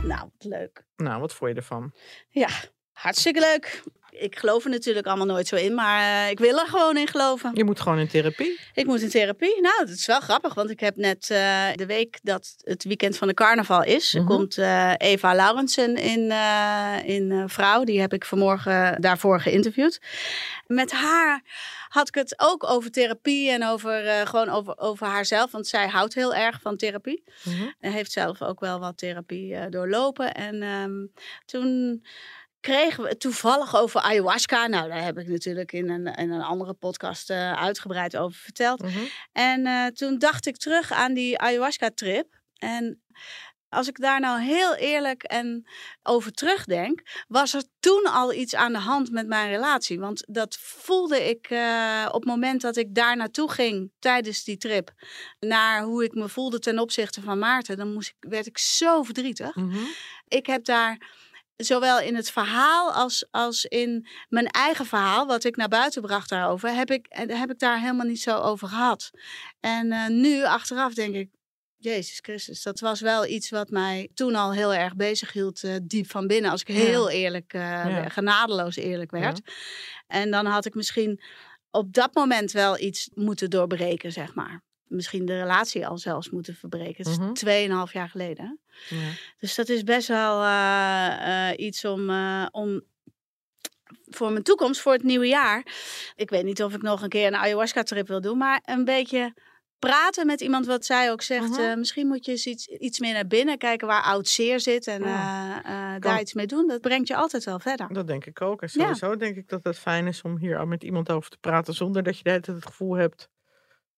[0.04, 0.84] Nou, wat leuk.
[0.96, 1.94] Nou, wat vond je ervan?
[2.30, 2.50] Ja,
[2.92, 3.84] hartstikke leuk.
[4.20, 7.08] Ik geloof er natuurlijk allemaal nooit zo in, maar eh, ik wil er gewoon in
[7.08, 7.52] geloven.
[7.54, 8.60] Je moet gewoon in therapie.
[8.74, 9.62] Ik moet in therapie.
[9.62, 13.18] Nou, dat is wel grappig, want ik heb net eh, de week dat het weekend
[13.18, 14.26] van de carnaval is, Mhm.
[14.26, 16.32] komt eh, Eva Laurensen in,
[17.06, 17.84] in Vrouw.
[17.84, 20.00] Die heb ik vanmorgen daarvoor geïnterviewd.
[20.68, 21.44] Met haar
[21.90, 26.14] had ik het ook over therapie en over, gewoon over, over haarzelf, want zij houdt
[26.14, 27.24] heel erg van therapie.
[27.44, 27.64] Mhm.
[27.80, 30.34] En heeft zelf ook wel wat therapie doorlopen.
[30.34, 31.06] En ehm,
[31.46, 32.04] toen
[32.66, 34.68] kregen we toevallig over ayahuasca.
[34.68, 38.82] Nou, daar heb ik natuurlijk in een, in een andere podcast eh, uitgebreid over verteld.
[38.82, 39.00] Mhm.
[39.32, 42.40] En eh, toen dacht ik terug aan die ayahuasca-trip.
[42.58, 43.02] En
[43.70, 45.68] als ik daar nou heel eerlijk en
[46.04, 50.00] over terugdenk, was er toen al iets aan de hand met mijn relatie.
[50.00, 54.58] Want dat voelde ik eh, op het moment dat ik daar naartoe ging tijdens die
[54.58, 54.92] trip.
[55.40, 57.78] Naar hoe ik me voelde ten opzichte van Maarten.
[57.78, 59.56] Dan moest ik, werd ik zo verdrietig.
[59.56, 59.78] Mhm.
[60.28, 61.24] Ik heb daar
[61.58, 66.30] zowel in het verhaal als, als in mijn eigen verhaal, wat ik naar buiten bracht
[66.30, 69.12] daarover, heb ik, heb ik daar helemaal niet zo over gehad.
[69.60, 71.30] En eh, nu, achteraf, denk ik.
[71.78, 75.76] Jezus Christus, dat was wel iets wat mij toen al heel erg bezig hield, eh,
[75.84, 76.52] diep van binnen.
[76.52, 78.10] Als ik heel eerlijk, eh, Ja.
[78.10, 79.42] genadeloos eerlijk werd.
[80.08, 81.22] En dan had ik misschien
[81.72, 84.64] op dat moment wel iets moeten doorbreken, zeg maar.
[84.88, 87.10] Misschien de relatie al zelfs moeten verbreken.
[87.10, 87.32] Het Mhm.
[87.32, 88.60] is tweeënhalf jaar geleden.
[88.90, 89.10] Ja.
[89.40, 92.82] Dus dat is best wel eh, eh, iets om, eh, om
[94.10, 95.66] voor mijn toekomst, voor het nieuwe jaar.
[96.16, 99.34] Ik weet niet of ik nog een keer een ayahuasca-trip wil doen, maar een beetje
[99.80, 101.50] praten met iemand wat zij ook zegt.
[101.50, 101.80] Mhm.
[101.80, 105.02] misschien moet je eens iets, iets meer naar binnen kijken waar oud zeer zit en
[105.02, 106.00] Kan.
[106.00, 106.68] daar iets mee doen.
[106.68, 107.94] Dat brengt je altijd wel verder.
[107.94, 108.62] Dat denk ik ook.
[108.62, 111.38] En sowieso denk ik dat het fijn is om hier al met iemand over te
[111.38, 113.30] praten zonder dat je de hele tijd het gevoel hebt.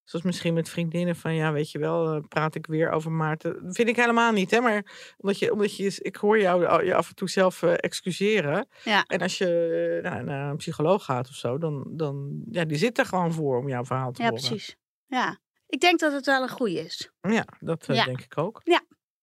[0.07, 3.63] Zoals misschien met vriendinnen van ja, weet je wel, eh, praat ik weer over Maarten.
[3.65, 4.59] Dat vind ik helemaal niet, hè?
[4.59, 8.67] Maar omdat je, omdat je, ik hoor jou je af en toe zelf eh, excuseren.
[8.83, 9.03] Ja.
[9.07, 12.97] En als je nou, naar een psycholoog gaat of zo, dan, dan ja, die zit
[12.97, 14.43] er gewoon voor om jouw verhaal te Ja, horen.
[14.47, 14.75] precies.
[15.05, 17.11] Ja, ik denk dat het wel een goede is.
[17.21, 18.05] Ja, dat eh, Ja.
[18.05, 18.61] denk ik ook.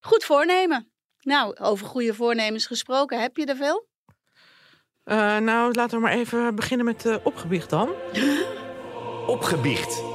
[0.01, 0.93] Goed voornemen.
[1.21, 3.87] Nou, over goede voornemens gesproken, heb je er veel?
[5.05, 7.91] Eh, nou, laten we maar even beginnen met uh, opgebiecht dan.
[9.27, 10.14] Opgebiecht.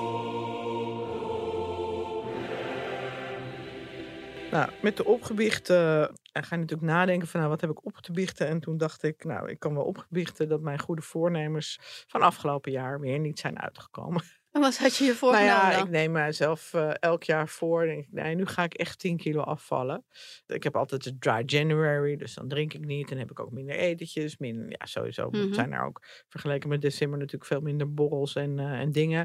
[4.52, 7.96] Nou, met de opgebiechten uh, ga je natuurlijk nadenken van nou, wat heb ik op
[7.96, 8.48] te biechten.
[8.48, 12.72] En toen dacht ik, nou, ik kan wel opgebiechten dat mijn goede voornemens van afgelopen
[12.72, 14.24] jaar weer niet zijn uitgekomen.
[14.52, 15.86] En wat had je je voorgenomen Nou ja, dan?
[15.86, 17.86] ik neem mijzelf uh, elk jaar voor.
[17.86, 20.06] Denk ik, nee, nu ga ik echt 10 kilo afvallen.
[20.48, 23.12] Ik heb altijd een dry January, dus dan drink ik niet.
[23.12, 24.38] En heb ik ook minder etentjes.
[24.38, 25.54] Minder, ja, sowieso Mhm.
[25.54, 29.20] zijn er ook vergeleken met december natuurlijk veel minder borrels en, uh, en dingen.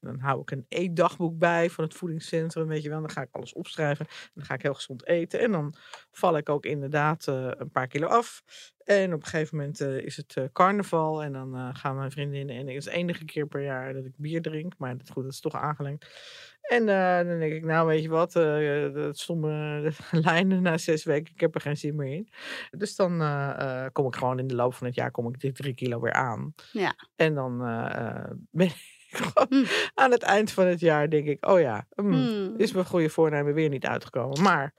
[0.00, 3.00] En dan hou ik een eetdagboek bij van het voedingscentrum, weet je wel.
[3.00, 4.06] Dan ga ik alles opschrijven.
[4.34, 5.40] Dan ga ik heel gezond eten.
[5.40, 5.74] En dan
[6.10, 8.42] val ik ook inderdaad uh, een paar kilo af.
[8.88, 11.22] En op een gegeven moment uh, is het uh, carnaval.
[11.22, 12.56] En dan uh, gaan mijn vriendinnen.
[12.56, 14.72] En het is de enige keer per jaar dat ik bier drink.
[14.78, 16.06] Maar dat, goed, dat is toch aangelengd.
[16.60, 16.86] En
[17.26, 18.32] dan denk ik, nou weet je wat.
[18.94, 21.34] dat stomme lijnen na zes weken.
[21.34, 22.28] Ik heb er geen zin meer in.
[22.70, 23.22] Dus dan
[23.92, 25.10] kom ik gewoon in de loop van het jaar.
[25.10, 26.54] Kom ik die drie kilo weer aan.
[26.72, 26.94] Ja.
[27.16, 27.58] En dan
[28.50, 28.76] ben ik
[29.22, 29.64] gewoon mm.
[29.94, 31.10] aan het eind van het jaar.
[31.10, 31.86] Denk ik, oh ja.
[31.94, 32.54] Mm, Mm.
[32.56, 34.42] Is mijn goede voornemen weer niet uitgekomen.
[34.42, 34.74] Maar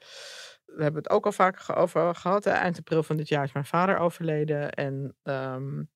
[0.76, 2.44] we hebben het ook al vaker over gehad.
[2.44, 2.52] Hè.
[2.52, 4.72] Eind april van dit jaar is mijn vader overleden.
[4.72, 5.90] En um,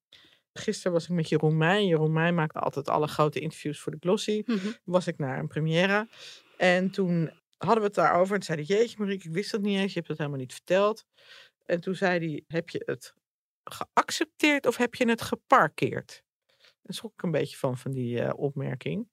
[0.53, 1.85] gisteren was ik met Jeroen Meij.
[1.85, 4.43] Jeroen Meij maakte altijd alle grote interviews voor de Glossy.
[4.45, 4.71] Mhm.
[4.83, 6.07] Was ik naar een première.
[6.57, 8.33] En toen hadden we het daarover.
[8.33, 9.93] En toen zei hij, jeetje Marieke, ik wist dat niet eens.
[9.93, 11.05] Je hebt het helemaal niet verteld.
[11.65, 13.13] En toen zei hij, heb je het
[13.63, 16.23] geaccepteerd of heb je het geparkeerd?
[16.81, 19.09] Daar schrok ik een beetje van, van die uh, opmerking.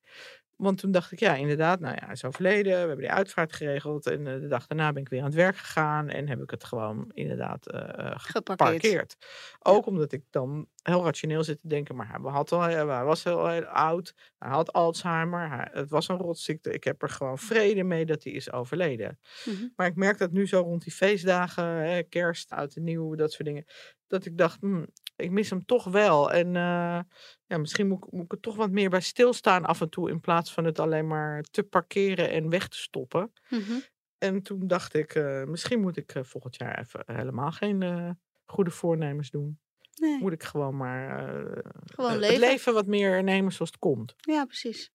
[0.61, 2.73] Want toen dacht ik, ja, inderdaad, nou ja, hij is overleden.
[2.73, 4.07] We hebben die uitvaart geregeld.
[4.07, 6.09] En uh, de dag daarna ben ik weer aan het werk gegaan.
[6.09, 9.16] En heb ik het gewoon inderdaad uh, geparkeerd.
[9.59, 9.90] Ook ja.
[9.90, 11.96] omdat ik dan heel rationeel zit te denken.
[11.96, 14.14] Maar hij, had al, hij was heel, heel oud.
[14.38, 15.49] Hij had Alzheimer.
[15.49, 16.73] Hij, het was een rotziekte.
[16.73, 19.18] Ik heb er gewoon vrede mee dat hij is overleden.
[19.44, 19.66] Mhm.
[19.77, 23.33] Maar ik merk dat nu zo rond die feestdagen, hè, kerst, oud en nieuw, dat
[23.33, 23.64] soort dingen.
[24.07, 24.85] Dat ik dacht, hm,
[25.20, 26.33] ik mis hem toch wel.
[26.33, 27.00] En uh,
[27.46, 30.11] ja, misschien moet, moet, ik er toch wat meer bij stilstaan af en toe.
[30.11, 33.33] In plaats van het alleen maar te parkeren en weg te stoppen.
[33.48, 33.83] Mm -hmm.
[34.18, 38.70] En toen dacht ik, uh, misschien moet ik uh, volgend jaar even helemaal geen goede
[38.70, 39.59] voornemens doen.
[39.94, 40.18] Nee.
[40.18, 41.33] Moet ik gewoon maar
[41.85, 42.38] gewoon het leven.
[42.38, 44.14] leven wat meer nemen zoals het komt.
[44.16, 44.90] Ja, precies.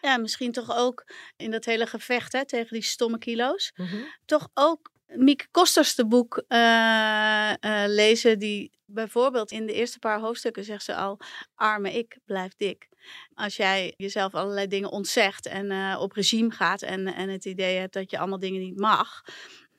[0.00, 1.04] Ja, misschien toch ook
[1.36, 3.72] in dat hele gevecht hè, tegen die stomme kilo's.
[3.76, 4.04] Mm -hmm.
[4.24, 10.20] Toch ook Mieke Kosters de boek uh, uh, lezen, die bijvoorbeeld in de eerste paar
[10.20, 11.18] hoofdstukken zegt ze al:
[11.54, 12.88] arme ik blijf dik.
[13.34, 17.78] Als jij jezelf allerlei dingen ontzegt en uh, op regime gaat en, en het idee
[17.78, 19.22] hebt dat je allemaal dingen niet mag,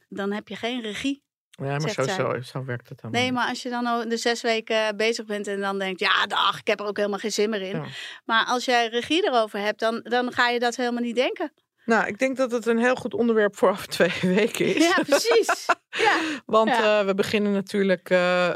[0.10, 1.26] dan heb je geen regie.
[1.50, 3.12] Ja, maar zo, zo, zo, werkt het dan.
[3.12, 6.60] Nee, maar als je dan de zes weken bezig bent en dan denkt, ja, dag,
[6.60, 7.76] ik heb er ook helemaal geen zin meer in.
[7.76, 7.86] Ja.
[8.26, 11.52] Maar als jij regie erover hebt, dan, dan ga je dat helemaal niet denken.
[11.86, 14.88] Nou, ik denk dat het een heel goed onderwerp voor over twee weken is.
[14.88, 15.66] Ja, precies.
[15.98, 16.20] Ja.
[16.46, 17.00] Want ja.
[17.00, 18.48] uh, we beginnen natuurlijk uh,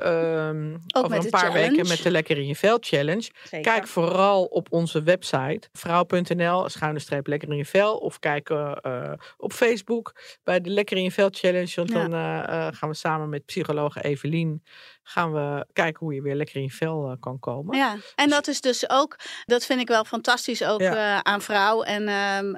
[0.47, 1.69] um, over een paar challenge.
[1.69, 3.29] weken met de Lekker in je Vel Challenge.
[3.43, 3.71] Zeker.
[3.71, 7.97] Kijk vooral op onze website vrouw.nl schuine streep Lekker in je Vel.
[7.97, 8.71] Of kijk uh,
[9.37, 11.71] op Facebook bij de Lekker in je Vel Challenge.
[11.75, 12.07] Want Ja.
[12.07, 14.63] dan gaan we samen met psychologe Evelien
[15.03, 17.77] gaan we kijken hoe je weer lekker in je vel kan komen.
[17.77, 21.15] Ja, en dat is dus ook, dat vind ik wel fantastisch ook Ja.
[21.15, 21.83] uh, aan vrouw.
[21.83, 22.07] En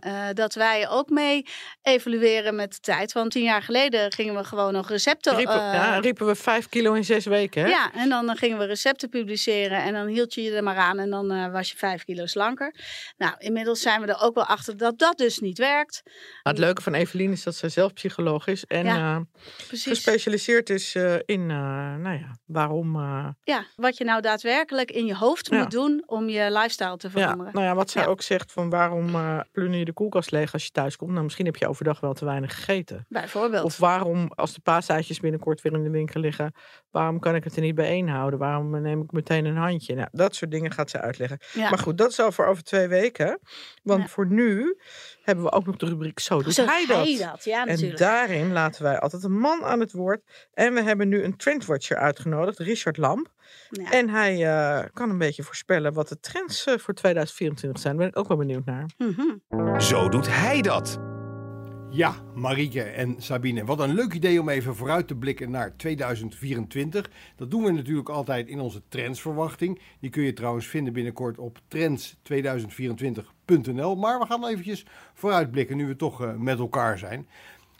[0.06, 1.46] uh, dat wij ook mee
[1.82, 3.12] evalueren met de tijd.
[3.12, 5.36] Want tien jaar geleden gingen we gewoon nog recepten.
[5.36, 7.64] Riepen, uh, ja, riepen we vijf kilo in zes weken.
[7.64, 7.70] Hè?
[7.70, 9.84] ja, en dan gingen we recepten publiceren.
[9.84, 11.00] En dan hield je je er maar aan.
[11.00, 12.76] En dan uh, was je vijf kilo slanker.
[13.18, 16.02] Nou, inmiddels zijn we er ook wel achter dat dat dus niet werkt.
[16.04, 16.16] Nou,
[16.56, 18.66] het leuke van Evelien is dat zij zelf psycholoog is.
[18.66, 19.22] En Ja, uh,
[19.68, 19.88] Precies.
[19.88, 22.96] gespecialiseerd is in, nou ja, waarom...
[23.44, 25.58] Ja, wat je nou daadwerkelijk in je hoofd Ja.
[25.58, 27.54] moet doen om je lifestyle te ja, veranderen.
[27.54, 28.08] nou ja, wat zij Ja.
[28.08, 29.12] ook zegt van waarom
[29.52, 31.12] plunder je de koelkast leeg als je thuis komt?
[31.12, 33.06] Nou, misschien heb je overdag wel te weinig gegeten.
[33.10, 33.64] Bijvoorbeeld.
[33.64, 36.54] Of waarom, als de paaseitjes binnenkort weer in de winkel liggen,
[36.92, 38.39] waarom kan ik het er niet bijeen houden?
[38.39, 39.96] Waarom neem ik meteen een handje?
[39.96, 41.38] Nou, dat soort dingen gaat ze uitleggen.
[41.54, 41.70] ja.
[41.70, 43.39] Maar goed, dat is al voor over twee weken.
[43.84, 44.08] Want Ja.
[44.08, 44.78] voor nu
[45.24, 47.44] hebben we ook nog de rubriek Zo doet Zo hij dat.
[47.44, 50.22] Ja, En daarin laten wij altijd een man aan het woord.
[50.54, 53.32] En we hebben nu een trendwatcher uitgenodigd, Richard Lamp.
[53.70, 53.92] Ja.
[53.92, 57.94] En hij eh, kan een beetje voorspellen wat de trends eh, voor 2024 zijn.
[57.98, 58.89] Daar ben ik ook wel benieuwd naar.
[58.98, 59.82] Mhm.
[59.82, 61.12] Zo doet hij dat.
[61.93, 67.12] Ja, Marieke en Sabine, wat een leuk idee om even vooruit te blikken naar 2024.
[67.36, 69.79] Dat doen we natuurlijk altijd in onze trendsverwachting.
[69.99, 73.95] Die kun je trouwens vinden binnenkort op trends2024.nl.
[73.95, 77.27] Maar we gaan eventjes vooruitblikken nu we toch uh, met elkaar zijn.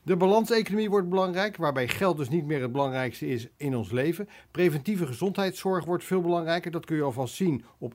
[0.04, 4.30] De balanseconomie wordt belangrijk, waarbij geld dus niet meer het belangrijkste is in ons leven.
[4.52, 6.72] Preventieve gezondheidszorg wordt veel belangrijker.
[6.72, 7.94] Dat kun je alvast zien op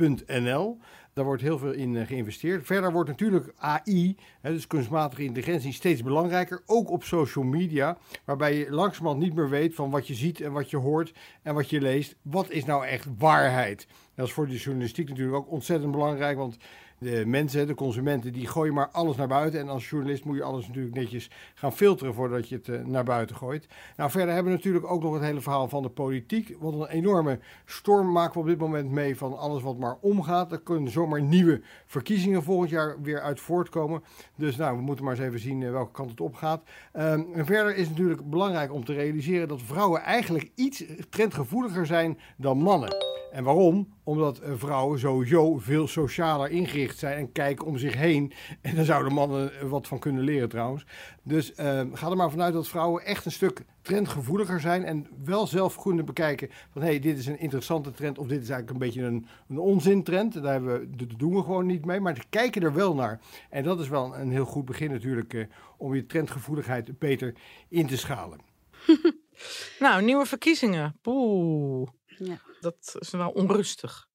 [0.00, 0.78] 111.nl.
[1.12, 2.66] Daar wordt heel veel in eh, geïnvesteerd.
[2.66, 6.62] Verder wordt natuurlijk AI, dus kunstmatige intelligentie, steeds belangrijker.
[6.66, 10.52] Ook op social media, waarbij je langzamerhand niet meer weet van wat je ziet en
[10.52, 12.16] wat je hoort en wat je leest.
[12.22, 13.86] Wat is nou echt waarheid?
[14.14, 16.56] Dat is voor de journalistiek natuurlijk ook ontzettend belangrijk, want
[17.00, 19.60] de mensen, de consumenten, die gooien maar alles naar buiten.
[19.60, 23.04] En als journalist moet je alles natuurlijk netjes gaan filteren voordat je het eh, naar
[23.04, 23.66] buiten gooit.
[23.96, 26.56] Nou, verder hebben we natuurlijk ook nog het hele verhaal van de politiek.
[26.58, 30.52] Want een enorme storm maken we op dit moment mee van alles wat maar omgaat.
[30.52, 34.02] Er kunnen zomaar nieuwe verkiezingen volgend jaar weer uit voortkomen.
[34.36, 36.62] Dus nou, we moeten maar eens even zien eh, welke kant het op gaat.
[36.92, 41.86] Ehm, en verder is het natuurlijk belangrijk om te realiseren dat vrouwen eigenlijk iets trendgevoeliger
[41.86, 43.10] zijn dan mannen.
[43.30, 43.88] En waarom?
[44.04, 48.32] Omdat eh, vrouwen sowieso veel socialer ingericht zijn en kijken om zich heen.
[48.60, 50.84] En daar zouden mannen eh, wat van kunnen leren trouwens.
[51.22, 54.84] Dus uh, ga er maar vanuit dat vrouwen echt een stuk trendgevoeliger zijn.
[54.84, 58.42] En wel zelf kunnen bekijken van hé, hey, dit is een interessante trend of dit
[58.42, 60.42] is eigenlijk een beetje een, een onzintrend.
[60.42, 62.00] Daar hebben we, dat doen we gewoon niet mee.
[62.00, 63.20] Maar ze kijken er wel naar.
[63.50, 67.34] En dat is wel een heel goed begin natuurlijk uh, om je trendgevoeligheid beter
[67.68, 68.38] in te schalen.
[69.78, 70.98] nou, nieuwe verkiezingen.
[71.02, 71.88] Poeh.
[72.06, 72.38] Ja.
[72.60, 74.09] Dat is wel onrustig.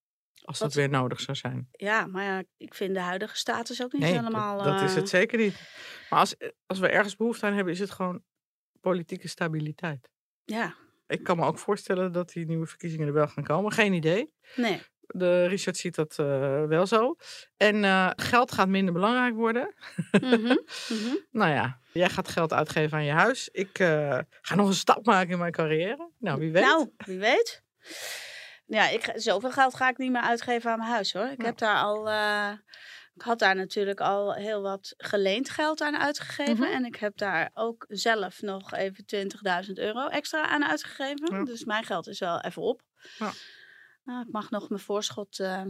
[0.46, 1.68] Als dat, Dat- weer nodig zou zijn.
[1.72, 4.58] Ja, maar ja, ik vind de huidige status ook niet Nee, helemaal...
[4.58, 5.56] dat, dat is eh, het zeker niet.
[6.10, 8.24] Maar als, als we ergens behoefte aan hebben, is het gewoon
[8.82, 10.10] politieke stabiliteit.
[10.44, 10.76] Ja,
[11.08, 13.72] Ik kan me ook voorstellen dat die nieuwe verkiezingen er wel gaan komen.
[13.72, 14.34] Geen idee.
[14.56, 14.82] nee.
[15.08, 17.16] De Richard ziet dat eh, wel zo.
[17.58, 19.74] En eh, geld gaat minder belangrijk worden.
[20.22, 20.56] Mhm.
[21.32, 23.50] Nou ja, jij gaat geld uitgeven aan je huis.
[23.52, 23.70] Ik
[24.42, 26.10] ga nog een stap maken in mijn carrière.
[26.20, 26.64] Nou, wie weet.
[26.64, 27.64] Nou, wie weet.
[28.66, 31.26] Ja, ik, zoveel geld ga ik niet meer uitgeven aan mijn huis hoor.
[31.26, 31.46] Ik Ja.
[31.46, 32.10] heb daar al.
[32.10, 32.52] eh,
[33.16, 36.54] ik had daar natuurlijk al heel wat geleend geld aan uitgegeven.
[36.56, 36.64] Mhm.
[36.74, 41.36] En ik heb daar ook zelf nog even 20.000 euro extra aan uitgegeven.
[41.38, 41.44] Ja.
[41.44, 42.82] Dus mijn geld is wel even op.
[43.18, 43.32] Ja.
[44.06, 45.62] Nou, ik mag nog mijn voorschot eh,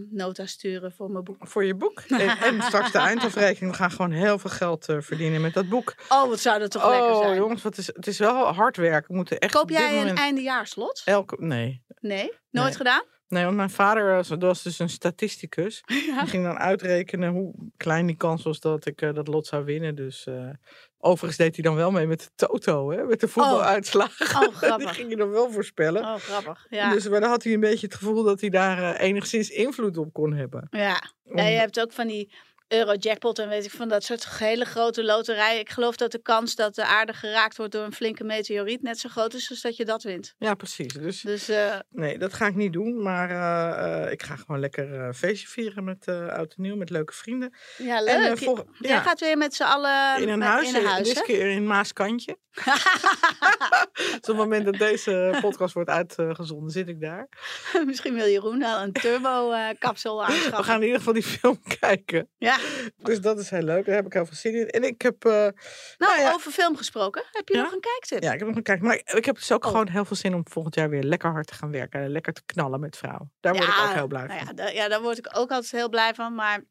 [0.46, 1.48] sturen voor mijn boek.
[1.48, 2.00] Voor je boek.
[2.10, 3.72] En, en straks de eindafrekening.
[3.72, 5.96] We gaan gewoon heel veel geld eh, verdienen met dat boek.
[6.10, 7.36] Oh, wat zou dat toch lekker Oh, zijn.
[7.36, 9.08] jongens, wat is, het is wel hard werk.
[9.08, 11.02] We moeten echt Koop jij een eindejaarslot?
[11.06, 11.36] elke...
[11.40, 11.84] Nee.
[12.00, 12.76] Nee, nooit Nee.
[12.78, 13.04] gedaan?
[13.28, 15.84] Nee, want mijn vader was, dat was dus een statisticus.
[15.86, 19.66] Die ging dan uitrekenen hoe klein die kans was dat ik eh, dat lot zou
[19.66, 19.96] winnen.
[19.96, 20.50] Dus eh,
[20.98, 24.36] overigens deed hij dan wel mee met de toto, hè, met de voetbaluitslagen.
[24.36, 24.96] Oh, die grappig.
[24.96, 26.04] ging je dan wel voorspellen.
[26.04, 26.66] Oh, grappig.
[26.70, 26.90] Ja.
[26.90, 29.98] Dus maar dan had hij een beetje het gevoel dat hij daar eh, enigszins invloed
[29.98, 30.68] op kon hebben.
[30.70, 31.02] Ja.
[31.24, 32.34] Om- ja, je hebt ook van die
[32.68, 35.60] Eurojackpot en weet ik van dat soort hele grote loterijen.
[35.60, 39.00] Ik geloof dat de kans dat de aarde geraakt wordt door een flinke meteoriet net
[39.00, 40.34] zo groot is als dat je dat wint.
[40.38, 40.94] Ja, precies.
[40.94, 43.02] Dus Dus eh, nee, dat ga ik niet doen.
[43.02, 47.14] Maar eh, eh, ik ga gewoon lekker feestje vieren met oud en nieuw, met leuke
[47.14, 47.54] vrienden.
[47.78, 48.38] ja, En, leuk.
[48.38, 49.02] volg- Jij ja.
[49.02, 51.68] gaat weer met z'n allen in een eh, huis, in een huis dit keer in
[51.68, 52.38] Maaskantje.
[53.96, 57.28] dus op het moment dat deze podcast wordt uitgezonden, zit ik daar.
[57.86, 60.58] Misschien wil Jeroen wel een turbo-kapsel aanschaffen.
[60.58, 62.30] We gaan in ieder geval die film kijken.
[62.38, 62.58] Ja.
[62.98, 63.86] Dus dat is heel leuk.
[63.86, 64.70] Daar heb ik heel veel zin in.
[64.70, 65.52] En ik heb, eh, Nou,
[65.98, 66.34] Nou ja.
[66.34, 67.24] over film gesproken.
[67.32, 67.62] Heb je Ja?
[67.64, 68.24] nog een kijktip?
[68.24, 68.82] ja, ik heb nog een kijk.
[68.82, 69.70] Maar ik, ik heb dus ook Oh.
[69.72, 72.02] gewoon heel veel zin om volgend jaar weer lekker hard te gaan werken.
[72.02, 73.30] En lekker te knallen met vrouw.
[73.40, 74.48] Daar word ik ook heel blij nou van.
[74.48, 76.36] ja, da- ja, daar word ik ook altijd heel blij van.
[76.36, 76.64] Maar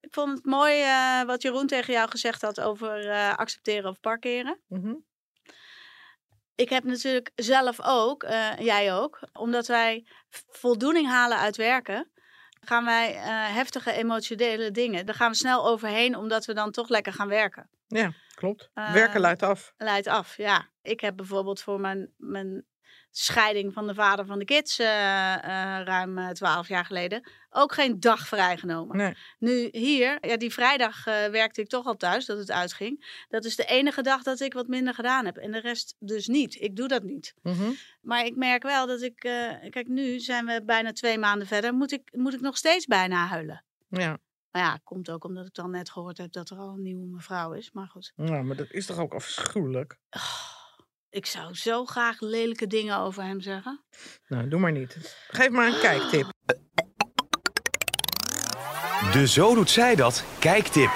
[0.00, 4.00] ik vond het mooi eh, wat Jeroen tegen jou gezegd had over eh, accepteren of
[4.00, 4.60] parkeren.
[4.68, 4.94] Mhm.
[6.54, 10.06] Ik heb natuurlijk zelf ook, eh, jij ook, omdat wij
[10.48, 12.10] voldoening halen uit werken,
[12.60, 15.06] gaan wij eh, heftige emotionele dingen.
[15.06, 17.68] Daar gaan we snel overheen, omdat we dan toch lekker gaan werken.
[17.86, 18.70] Ja, klopt.
[18.74, 19.74] Eh, werken leidt af.
[19.76, 20.68] Leidt af, ja.
[20.82, 22.64] Ik heb bijvoorbeeld voor mijn, mijn
[23.10, 27.72] scheiding van de vader van de kids, eh, eh, ruim eh, twaalf jaar geleden, ook
[27.72, 28.96] geen dag vrijgenomen.
[28.96, 29.16] Nee.
[29.38, 33.24] Nu hier, ja, die vrijdag werkte ik toch al thuis, dat het uitging.
[33.28, 35.36] Dat is de enige dag dat ik wat minder gedaan heb.
[35.36, 36.54] En de rest dus niet.
[36.54, 37.34] Ik doe dat niet.
[37.42, 37.70] Mhm.
[38.00, 39.16] Maar ik merk wel dat ik,
[39.70, 43.26] kijk, nu zijn we bijna twee maanden verder, moet ik, moet ik nog steeds bijna
[43.26, 43.64] huilen.
[43.88, 44.18] Ja.
[44.50, 47.06] Maar ja, komt ook omdat ik dan net gehoord heb dat er al een nieuwe
[47.06, 47.72] mevrouw is.
[47.72, 48.12] Maar goed.
[48.16, 49.98] ja, maar dat is toch ook afschuwelijk?
[51.12, 53.84] Ik zou zo graag lelijke dingen over hem zeggen.
[54.26, 55.16] Nou, doe maar niet.
[55.28, 56.26] Geef maar een kijktip.
[59.12, 60.90] De Zo Doet Zij Dat kijktip.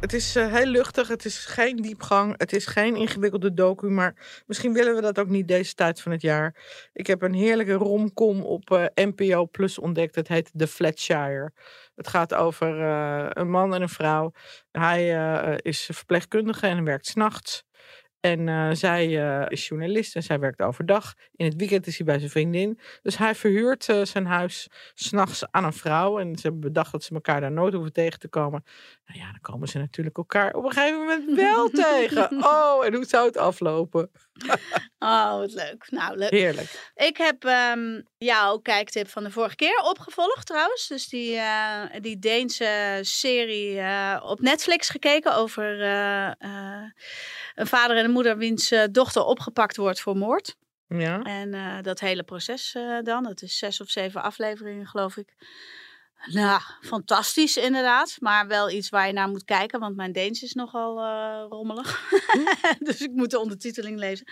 [0.00, 4.42] Het is eh, heel luchtig, het is geen diepgang, het is geen ingewikkelde docu, maar
[4.46, 6.56] misschien willen we dat ook niet deze tijd van het jaar.
[6.92, 11.52] Ik heb een heerlijke romcom op eh, NPO Plus ontdekt, het heet The Flatshire.
[11.94, 14.32] Het gaat over eh, een man en een vrouw.
[14.70, 17.64] Hij eh, is verpleegkundige en werkt s'nachts.
[18.24, 21.14] En eh, zij eh, is journalist en zij werkt overdag.
[21.36, 22.80] In het weekend is hij bij zijn vriendin.
[23.02, 26.18] Dus hij verhuurt eh, zijn huis s'nachts aan een vrouw.
[26.18, 28.64] En ze hebben bedacht dat ze elkaar daar nooit hoeven tegen te komen.
[29.06, 32.44] Nou ja, dan komen ze natuurlijk elkaar op een gegeven moment wel tegen.
[32.44, 34.10] Oh, en hoe zou het aflopen?
[34.98, 35.86] Oh, wat leuk.
[35.90, 36.30] Nou, leuk.
[36.30, 36.92] Heerlijk.
[36.94, 40.88] Ik heb ehm, jouw kijktip van de vorige keer opgevolgd trouwens.
[40.88, 41.40] Dus die,
[42.00, 43.80] die Deense serie
[44.22, 45.80] op Netflix gekeken over
[47.54, 50.56] een vader en een moeder wiens eh, dochter opgepakt wordt voor moord.
[50.88, 51.22] Ja.
[51.22, 55.34] En eh, dat hele proces eh, dan, dat is zes of zeven afleveringen geloof ik.
[56.26, 58.16] Nou, fantastisch inderdaad.
[58.18, 60.98] Maar wel iets waar je naar moet kijken, want mijn Deens is nogal
[61.48, 62.10] rommelig.
[62.78, 64.26] dus ik moet de ondertiteling lezen.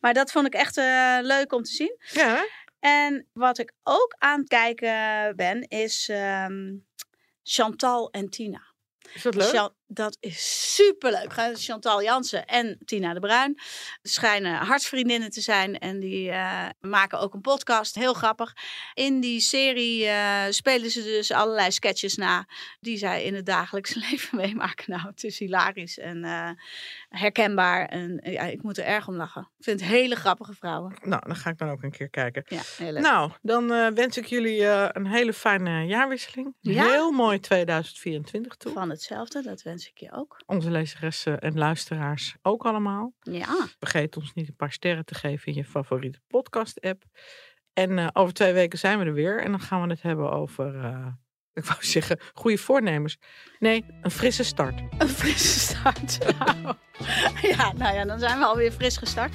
[0.00, 0.76] Maar dat vond ik echt
[1.22, 1.96] leuk om te zien.
[2.12, 2.46] Ja?
[2.80, 6.76] En wat ik ook aan het kijken ben, is ehm,
[7.42, 8.62] Chantal en Tina.
[9.12, 9.70] is dat leuk?
[9.88, 11.32] Dat is superleuk.
[11.54, 13.60] Chantal Jansen en Tina de Bruin
[14.02, 15.78] schijnen hartsvriendinnen te zijn.
[15.78, 17.94] En die eh, maken ook een podcast.
[17.94, 18.56] Heel grappig.
[18.94, 22.46] In die serie eh, spelen ze dus allerlei sketches na.
[22.80, 24.84] Die zij in het dagelijks leven meemaken.
[24.90, 26.50] Nou, het is hilarisch en eh,
[27.08, 27.86] herkenbaar.
[27.86, 29.48] En ja, ik moet er erg om lachen.
[29.58, 30.96] Ik vind hele grappige vrouwen.
[31.02, 32.44] Nou, dan ga ik dan ook een keer kijken.
[32.46, 33.02] Ja, heel leuk.
[33.02, 36.54] Nou, dan wens ik jullie een hele fijne jaarwisseling.
[36.60, 36.86] Ja.
[36.86, 38.72] Heel mooi 2024 toe.
[38.72, 40.40] Van hetzelfde, dat wens ik je ook.
[40.46, 43.12] Onze lezeressen en luisteraars ook allemaal.
[43.20, 47.02] Ja, Vergeet ons niet een paar sterren te geven in je favoriete podcast-app.
[47.72, 49.42] En eh, over twee weken zijn we er weer.
[49.42, 51.06] En dan gaan we het hebben over, eh,
[51.60, 53.18] ik wou zeggen, goede voornemens.
[53.58, 54.82] Nee, een frisse start.
[54.98, 56.18] een frisse start.
[56.98, 59.34] Nou, ja, nou ja, dan zijn we alweer fris gestart.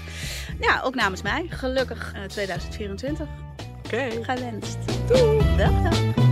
[0.59, 1.47] Ja, ook namens mij.
[1.49, 3.27] Gelukkig eh, 2024.
[3.85, 4.09] Oké.
[4.23, 5.07] Gewenst.
[5.07, 5.57] Doei.
[5.57, 6.22] Dag, dag.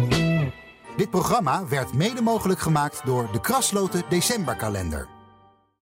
[0.96, 5.11] Dit programma werd mede mogelijk gemaakt door de Krasloten Decemberkalender.